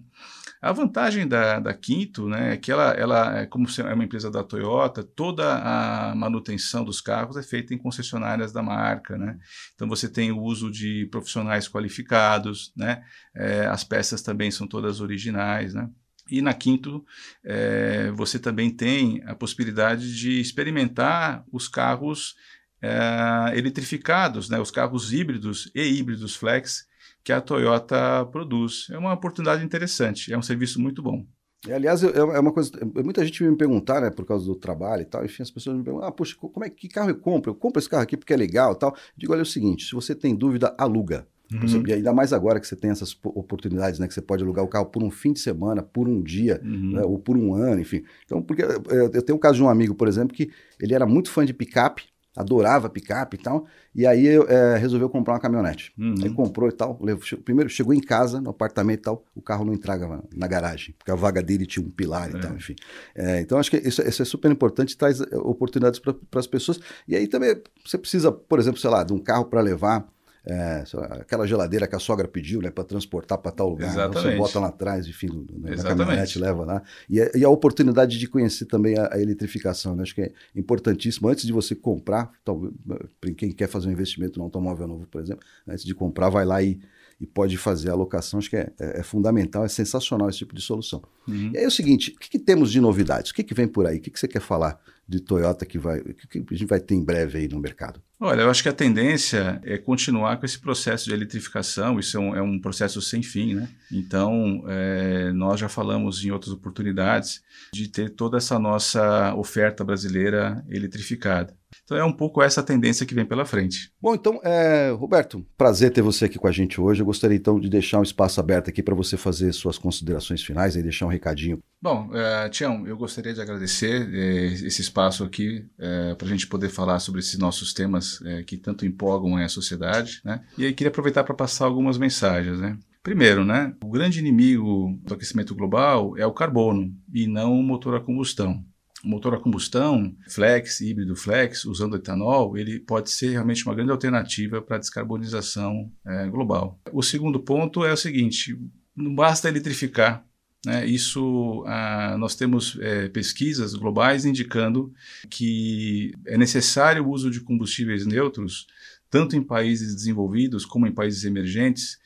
A 0.62 0.74
vantagem 0.74 1.26
da, 1.26 1.60
da 1.60 1.74
Quinto, 1.74 2.28
né, 2.28 2.54
é 2.54 2.58
que 2.58 2.70
ela, 2.70 2.92
ela, 2.92 3.40
é 3.40 3.46
como 3.46 3.66
é 3.80 3.94
uma 3.94 4.04
empresa 4.04 4.30
da 4.30 4.44
Toyota, 4.44 5.02
toda 5.04 5.46
a 5.56 6.14
manutenção 6.14 6.84
dos 6.84 7.00
carros 7.00 7.38
é 7.38 7.44
feita 7.44 7.74
em 7.74 7.78
concessionárias 7.78 8.52
da 8.52 8.62
marca, 8.62 9.18
né? 9.18 9.38
Então 9.74 9.88
você 9.88 10.10
tem 10.10 10.32
o 10.34 10.42
uso 10.42 10.70
de 10.70 11.08
profissionais 11.10 11.70
qualificados, 11.70 12.74
né? 12.76 13.02
É, 13.34 13.68
as 13.68 13.86
peças 13.86 14.22
também 14.22 14.52
são 14.52 14.68
todas 14.68 15.00
originais, 15.00 15.74
né? 15.74 15.90
E 16.32 16.42
na 16.42 16.54
Quinto, 16.54 17.06
é, 17.44 18.12
você 18.12 18.40
também 18.40 18.70
tem 18.70 19.22
a 19.26 19.36
possibilidade 19.36 20.16
de 20.16 20.40
experimentar 20.40 21.44
os 21.52 21.68
carros 21.68 22.36
é, 22.82 23.58
eletrificados, 23.58 24.50
né, 24.50 24.60
os 24.60 24.72
carros 24.72 25.12
híbridos 25.14 25.72
e 25.76 25.82
híbridos 25.82 26.36
flex 26.36 26.88
que 27.24 27.32
a 27.32 27.42
Toyota 27.42 28.26
produz. 28.32 28.88
É 28.90 28.98
uma 28.98 29.14
oportunidade 29.14 29.64
interessante, 29.64 30.32
é 30.32 30.38
um 30.38 30.42
serviço 30.42 30.80
muito 30.80 31.02
bom. 31.02 31.26
É, 31.68 31.74
aliás, 31.74 32.04
é, 32.04 32.18
é 32.18 32.40
uma 32.40 32.54
coisa. 32.54 32.72
Muita 33.04 33.24
gente 33.26 33.44
me 33.44 33.56
perguntar, 33.58 34.02
né, 34.02 34.10
por 34.10 34.26
causa 34.26 34.46
do 34.46 34.56
trabalho 34.56 35.02
e 35.02 35.06
tal. 35.06 35.26
Enfim, 35.26 35.44
as 35.44 35.52
pessoas 35.52 35.78
me 35.78 35.84
perguntam: 35.84 36.08
ah, 36.08 36.12
poxa, 36.12 36.36
como 36.38 36.64
é 36.64 36.70
que 36.70 36.88
carro 36.88 37.10
eu 37.10 37.20
compro? 37.20 37.52
Eu 37.52 37.56
compro 37.56 37.80
esse 37.80 37.90
carro 37.90 38.04
aqui 38.04 38.16
porque 38.16 38.34
é 38.34 38.38
legal 38.38 38.74
e 38.74 38.80
tal. 38.80 38.92
Eu 38.92 39.14
digo: 39.18 39.34
olha, 39.34 39.42
é 39.42 39.44
o 39.44 39.46
seguinte: 39.46 39.86
se 39.86 39.94
você 39.94 40.16
tem 40.16 40.36
dúvida, 40.36 40.74
aluga. 40.78 41.28
Uhum. 41.52 41.84
E 41.88 41.94
ainda 41.94 42.14
mais 42.14 42.32
agora 42.32 42.60
que 42.60 42.68
você 42.68 42.76
tem 42.76 42.92
essas 42.92 43.18
oportunidades, 43.24 44.00
né? 44.00 44.08
Que 44.08 44.14
você 44.14 44.22
pode 44.22 44.44
alugar 44.44 44.64
o 44.64 44.68
carro 44.68 44.86
por 44.86 45.04
um 45.04 45.10
fim 45.10 45.34
de 45.34 45.40
semana, 45.40 45.82
por 45.82 46.08
um 46.08 46.22
dia, 46.22 46.62
uhum. 46.64 46.94
né, 46.94 47.02
ou 47.02 47.18
por 47.18 47.36
um 47.36 47.54
ano, 47.54 47.82
enfim. 47.82 48.04
Então, 48.26 48.42
porque 48.42 48.62
eh, 48.62 49.10
eu 49.14 49.22
tenho 49.22 49.38
o 49.38 49.40
caso 49.40 49.58
de 49.58 49.64
um 49.64 49.70
amigo, 49.70 49.96
por 49.96 50.08
exemplo, 50.08 50.36
que 50.36 50.52
ele 50.80 50.94
era 50.94 51.06
muito 51.06 51.32
fã 51.32 51.44
de 51.44 51.54
picape, 51.54 52.04
adorava 52.40 52.90
picape 52.90 53.36
e 53.36 53.40
tal, 53.40 53.66
e 53.94 54.06
aí 54.06 54.28
é, 54.28 54.78
resolveu 54.78 55.10
comprar 55.10 55.34
uma 55.34 55.40
caminhonete. 55.40 55.92
Uhum. 55.98 56.16
Aí 56.24 56.30
comprou 56.30 56.70
e 56.70 56.72
tal. 56.72 56.98
Levou, 57.02 57.24
primeiro 57.44 57.70
chegou 57.70 57.94
em 57.94 58.00
casa, 58.00 58.40
no 58.40 58.52
apartamento 58.52 59.00
e 59.00 59.04
tal, 59.04 59.26
o 59.36 59.42
carro 59.42 59.66
não 59.66 59.74
entrava 59.74 60.24
na 60.34 60.48
garagem, 60.48 60.96
porque 60.98 61.12
a 61.12 61.16
vaga 61.16 61.42
dele 61.42 61.66
tinha 61.66 61.86
um 61.86 61.90
pilar 61.90 62.32
e 62.32 62.38
é. 62.38 62.40
tal, 62.40 62.56
enfim. 62.56 62.76
É, 63.16 63.42
então 63.42 63.58
acho 63.58 63.70
que 63.70 63.78
isso, 63.78 64.02
isso, 64.02 64.22
é 64.22 64.26
super 64.26 64.52
importante, 64.52 64.96
traz 64.96 65.20
oportunidades 65.20 66.00
para 66.00 66.16
as 66.36 66.48
pessoas. 66.48 66.80
E 67.08 67.16
aí 67.16 67.28
também 67.28 67.62
você 67.86 67.98
precisa, 67.98 68.32
por 68.32 68.60
exemplo, 68.60 68.80
sei 68.80 68.90
lá, 68.90 69.04
de 69.04 69.12
um 69.12 69.20
carro 69.20 69.46
para 69.46 69.60
levar 69.60 70.08
é, 70.46 70.84
aquela 71.20 71.46
geladeira 71.46 71.88
que 71.88 71.96
a 71.96 72.00
sogra 72.00 72.28
pediu, 72.28 72.62
né, 72.62 72.72
para 72.72 72.84
transportar 72.84 73.38
para 73.38 73.52
tal 73.52 73.70
lugar. 73.70 73.90
Exatamente. 73.90 74.32
Você 74.32 74.38
bota 74.38 74.60
lá 74.60 74.68
atrás, 74.68 75.08
enfim, 75.08 75.46
na 75.54 75.84
caminhonete, 75.84 76.40
leva 76.40 76.66
lá. 76.66 76.84
E, 77.10 77.22
a, 77.22 77.32
e 77.36 77.44
a 77.44 77.50
oportunidade 77.50 78.18
de 78.18 78.28
conhecer 78.28 78.66
também 78.66 78.98
a, 78.98 79.14
a, 79.14 79.22
eletrificação, 79.22 79.96
né? 79.96 80.04
Acho 80.04 80.16
que 80.16 80.22
é 80.22 80.32
importantíssimo. 80.56 81.28
Antes 81.28 81.46
de 81.46 81.54
você 81.54 81.76
comprar, 81.76 82.32
talvez, 82.44 82.74
para 83.20 83.32
quem 83.34 83.52
quer 83.52 83.68
fazer 83.68 83.88
um 83.90 83.92
investimento 83.92 84.40
no 84.40 84.46
automóvel 84.46 84.88
novo, 84.88 85.08
por 85.08 85.22
exemplo, 85.22 85.46
antes 85.68 85.84
de 85.84 85.94
comprar, 85.94 86.30
vai 86.30 86.46
lá 86.46 86.64
e, 86.64 86.80
e 87.20 87.28
pode 87.28 87.58
fazer 87.58 87.90
a 87.90 87.94
alocação. 87.94 88.40
Acho 88.40 88.50
que 88.50 88.58
é, 88.58 88.72
é, 88.80 89.00
é 89.00 89.04
fundamental, 89.04 89.66
é 89.66 89.70
sensacional 89.70 90.30
esse 90.30 90.40
tipo 90.40 90.56
de 90.56 90.62
solução. 90.62 91.04
Uhum. 91.28 91.52
E 91.54 91.58
aí 91.58 91.64
é 91.64 91.68
o 91.68 91.72
seguinte: 91.72 92.14
o 92.16 92.20
que, 92.20 92.30
que 92.30 92.40
temos 92.40 92.72
de 92.72 92.80
novidades? 92.80 93.32
O 93.32 93.34
que, 93.34 93.44
que 93.44 93.54
vem 93.54 93.68
por 93.68 93.86
aí? 93.86 93.98
O 93.98 94.02
que, 94.02 94.10
que 94.10 94.20
você 94.20 94.28
quer 94.28 94.42
falar 94.42 94.80
de 95.10 95.20
Toyota 95.20 95.66
que, 95.66 95.80
vai, 95.80 96.02
que 96.02 96.38
a 96.38 96.54
gente 96.54 96.68
vai 96.68 96.80
ter 96.80 96.94
em 96.94 97.04
breve 97.04 97.40
aí 97.40 97.48
no 97.48 97.60
mercado? 97.60 98.00
Olha, 98.20 98.42
eu 98.42 98.50
acho 98.50 98.62
que 98.62 98.70
a 98.70 98.74
tendência 98.74 99.60
é 99.64 99.78
continuar 99.78 100.38
com 100.38 100.46
esse 100.46 100.60
processo 100.60 101.06
de 101.06 101.14
eletrificação, 101.14 102.00
isso 102.00 102.18
é 102.18 102.20
um, 102.20 102.36
é 102.36 102.42
um 102.42 102.60
processo 102.60 103.02
sem 103.02 103.24
fim, 103.24 103.56
né? 103.56 103.70
Então, 103.92 104.64
é, 104.68 105.32
nós 105.32 105.60
já 105.60 105.68
falamos 105.68 106.24
em 106.24 106.30
outras 106.30 106.54
oportunidades 106.54 107.42
de 107.74 107.88
ter 107.88 108.10
toda 108.12 108.38
essa 108.38 108.60
nossa 108.60 109.34
oferta 109.36 109.84
brasileira 109.84 110.64
eletrificada. 110.70 111.58
Então 111.84 111.98
é 111.98 112.04
um 112.04 112.14
pouco 112.14 112.42
essa 112.42 112.64
tendência 112.64 113.06
que 113.06 113.16
vem 113.16 113.26
pela 113.26 113.46
frente. 113.46 113.92
Bom, 114.02 114.16
então, 114.16 114.40
é, 114.44 114.92
Roberto, 114.92 115.46
prazer 115.58 115.92
ter 115.92 116.02
você 116.02 116.26
aqui 116.26 116.38
com 116.38 116.48
a 116.48 116.52
gente 116.52 116.80
hoje. 116.80 117.02
Eu 117.02 117.06
gostaria 117.06 117.38
então 117.38 117.60
de 117.60 117.70
deixar 117.70 118.00
um 118.00 118.04
espaço 118.04 118.40
aberto 118.40 118.70
aqui 118.70 118.82
para 118.84 118.96
você 118.96 119.18
fazer 119.18 119.52
suas 119.54 119.78
considerações 119.78 120.44
finais 120.44 120.76
e 120.76 120.84
deixar 120.84 121.06
um 121.06 121.10
recadinho. 121.10 121.62
Bom, 121.82 122.10
uh, 122.10 122.50
Tião, 122.50 122.86
eu 122.86 122.98
gostaria 122.98 123.34
de 123.34 123.40
agradecer 123.40 124.06
uh, 124.06 124.66
esse 124.66 124.82
espaço 124.82 125.24
aqui 125.24 125.66
uh, 125.80 126.14
para 126.18 126.28
a 126.28 126.30
gente 126.30 126.46
poder 126.46 126.68
falar 126.68 127.00
sobre 127.00 127.22
esses 127.22 127.38
nossos 127.38 127.74
temas 127.74 128.20
que 128.46 128.58
tanto 128.58 128.86
empolgam 128.86 129.38
a 129.38 129.48
sociedade, 129.48 130.20
né? 130.26 130.44
E 130.58 130.66
aí 130.66 130.74
queria 130.74 130.90
aproveitar 130.90 131.24
para 131.24 131.34
passar 131.34 131.66
algumas 131.66 131.98
mensagens, 131.98 132.60
né? 132.60 132.78
Primeiro, 133.02 133.46
né, 133.46 133.74
o 133.82 133.90
grande 133.90 134.20
inimigo 134.20 135.00
do 135.06 135.14
aquecimento 135.14 135.56
global 135.56 136.18
é 136.18 136.26
o 136.26 136.34
carbono 136.34 136.94
e 137.14 137.28
não 137.28 137.58
o 137.58 137.64
motor 137.64 137.96
a 137.96 138.02
combustão 138.02 138.64
motor 139.02 139.34
a 139.34 139.40
combustão, 139.40 140.14
flex, 140.28 140.82
híbrido 140.82 141.16
flex, 141.16 141.64
usando 141.64 141.96
etanol, 141.96 142.58
ele 142.58 142.82
pode 142.82 143.10
ser 143.10 143.30
realmente 143.30 143.66
uma 143.66 143.74
grande 143.74 143.92
alternativa 143.92 144.62
para 144.62 144.76
a 144.76 144.80
descarbonização 144.80 145.90
global. 146.30 146.78
O 146.92 147.02
segundo 147.02 147.40
ponto 147.40 147.86
é 147.86 147.94
o 147.94 147.98
seguinte: 147.98 148.60
não 148.94 149.16
basta 149.16 149.48
eletrificar. 149.48 150.26
Né? 150.66 150.86
Isso, 150.86 151.64
ah, 151.68 152.18
nós 152.18 152.36
temos 152.36 152.78
é, 152.82 153.08
pesquisas 153.10 153.74
globais 153.74 154.26
indicando 154.26 154.94
que 155.30 156.12
é 156.26 156.38
necessário 156.38 157.06
o 157.06 157.10
uso 157.10 157.32
de 157.32 157.40
combustíveis 157.40 158.06
neutros, 158.06 158.68
tanto 159.10 159.36
em 159.36 159.44
países 159.44 159.96
desenvolvidos 159.96 160.66
como 160.66 160.86
em 160.86 160.94
países 160.94 161.24
emergentes, 161.24 161.98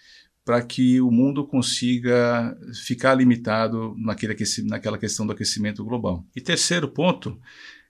para 0.46 0.62
que 0.62 1.00
o 1.00 1.10
mundo 1.10 1.48
consiga 1.48 2.56
ficar 2.86 3.16
limitado 3.16 3.96
naquela 3.98 4.98
questão 4.98 5.26
do 5.26 5.32
aquecimento 5.32 5.84
global. 5.86 6.26
E 6.36 6.42
terceiro 6.42 6.88
ponto 6.90 7.40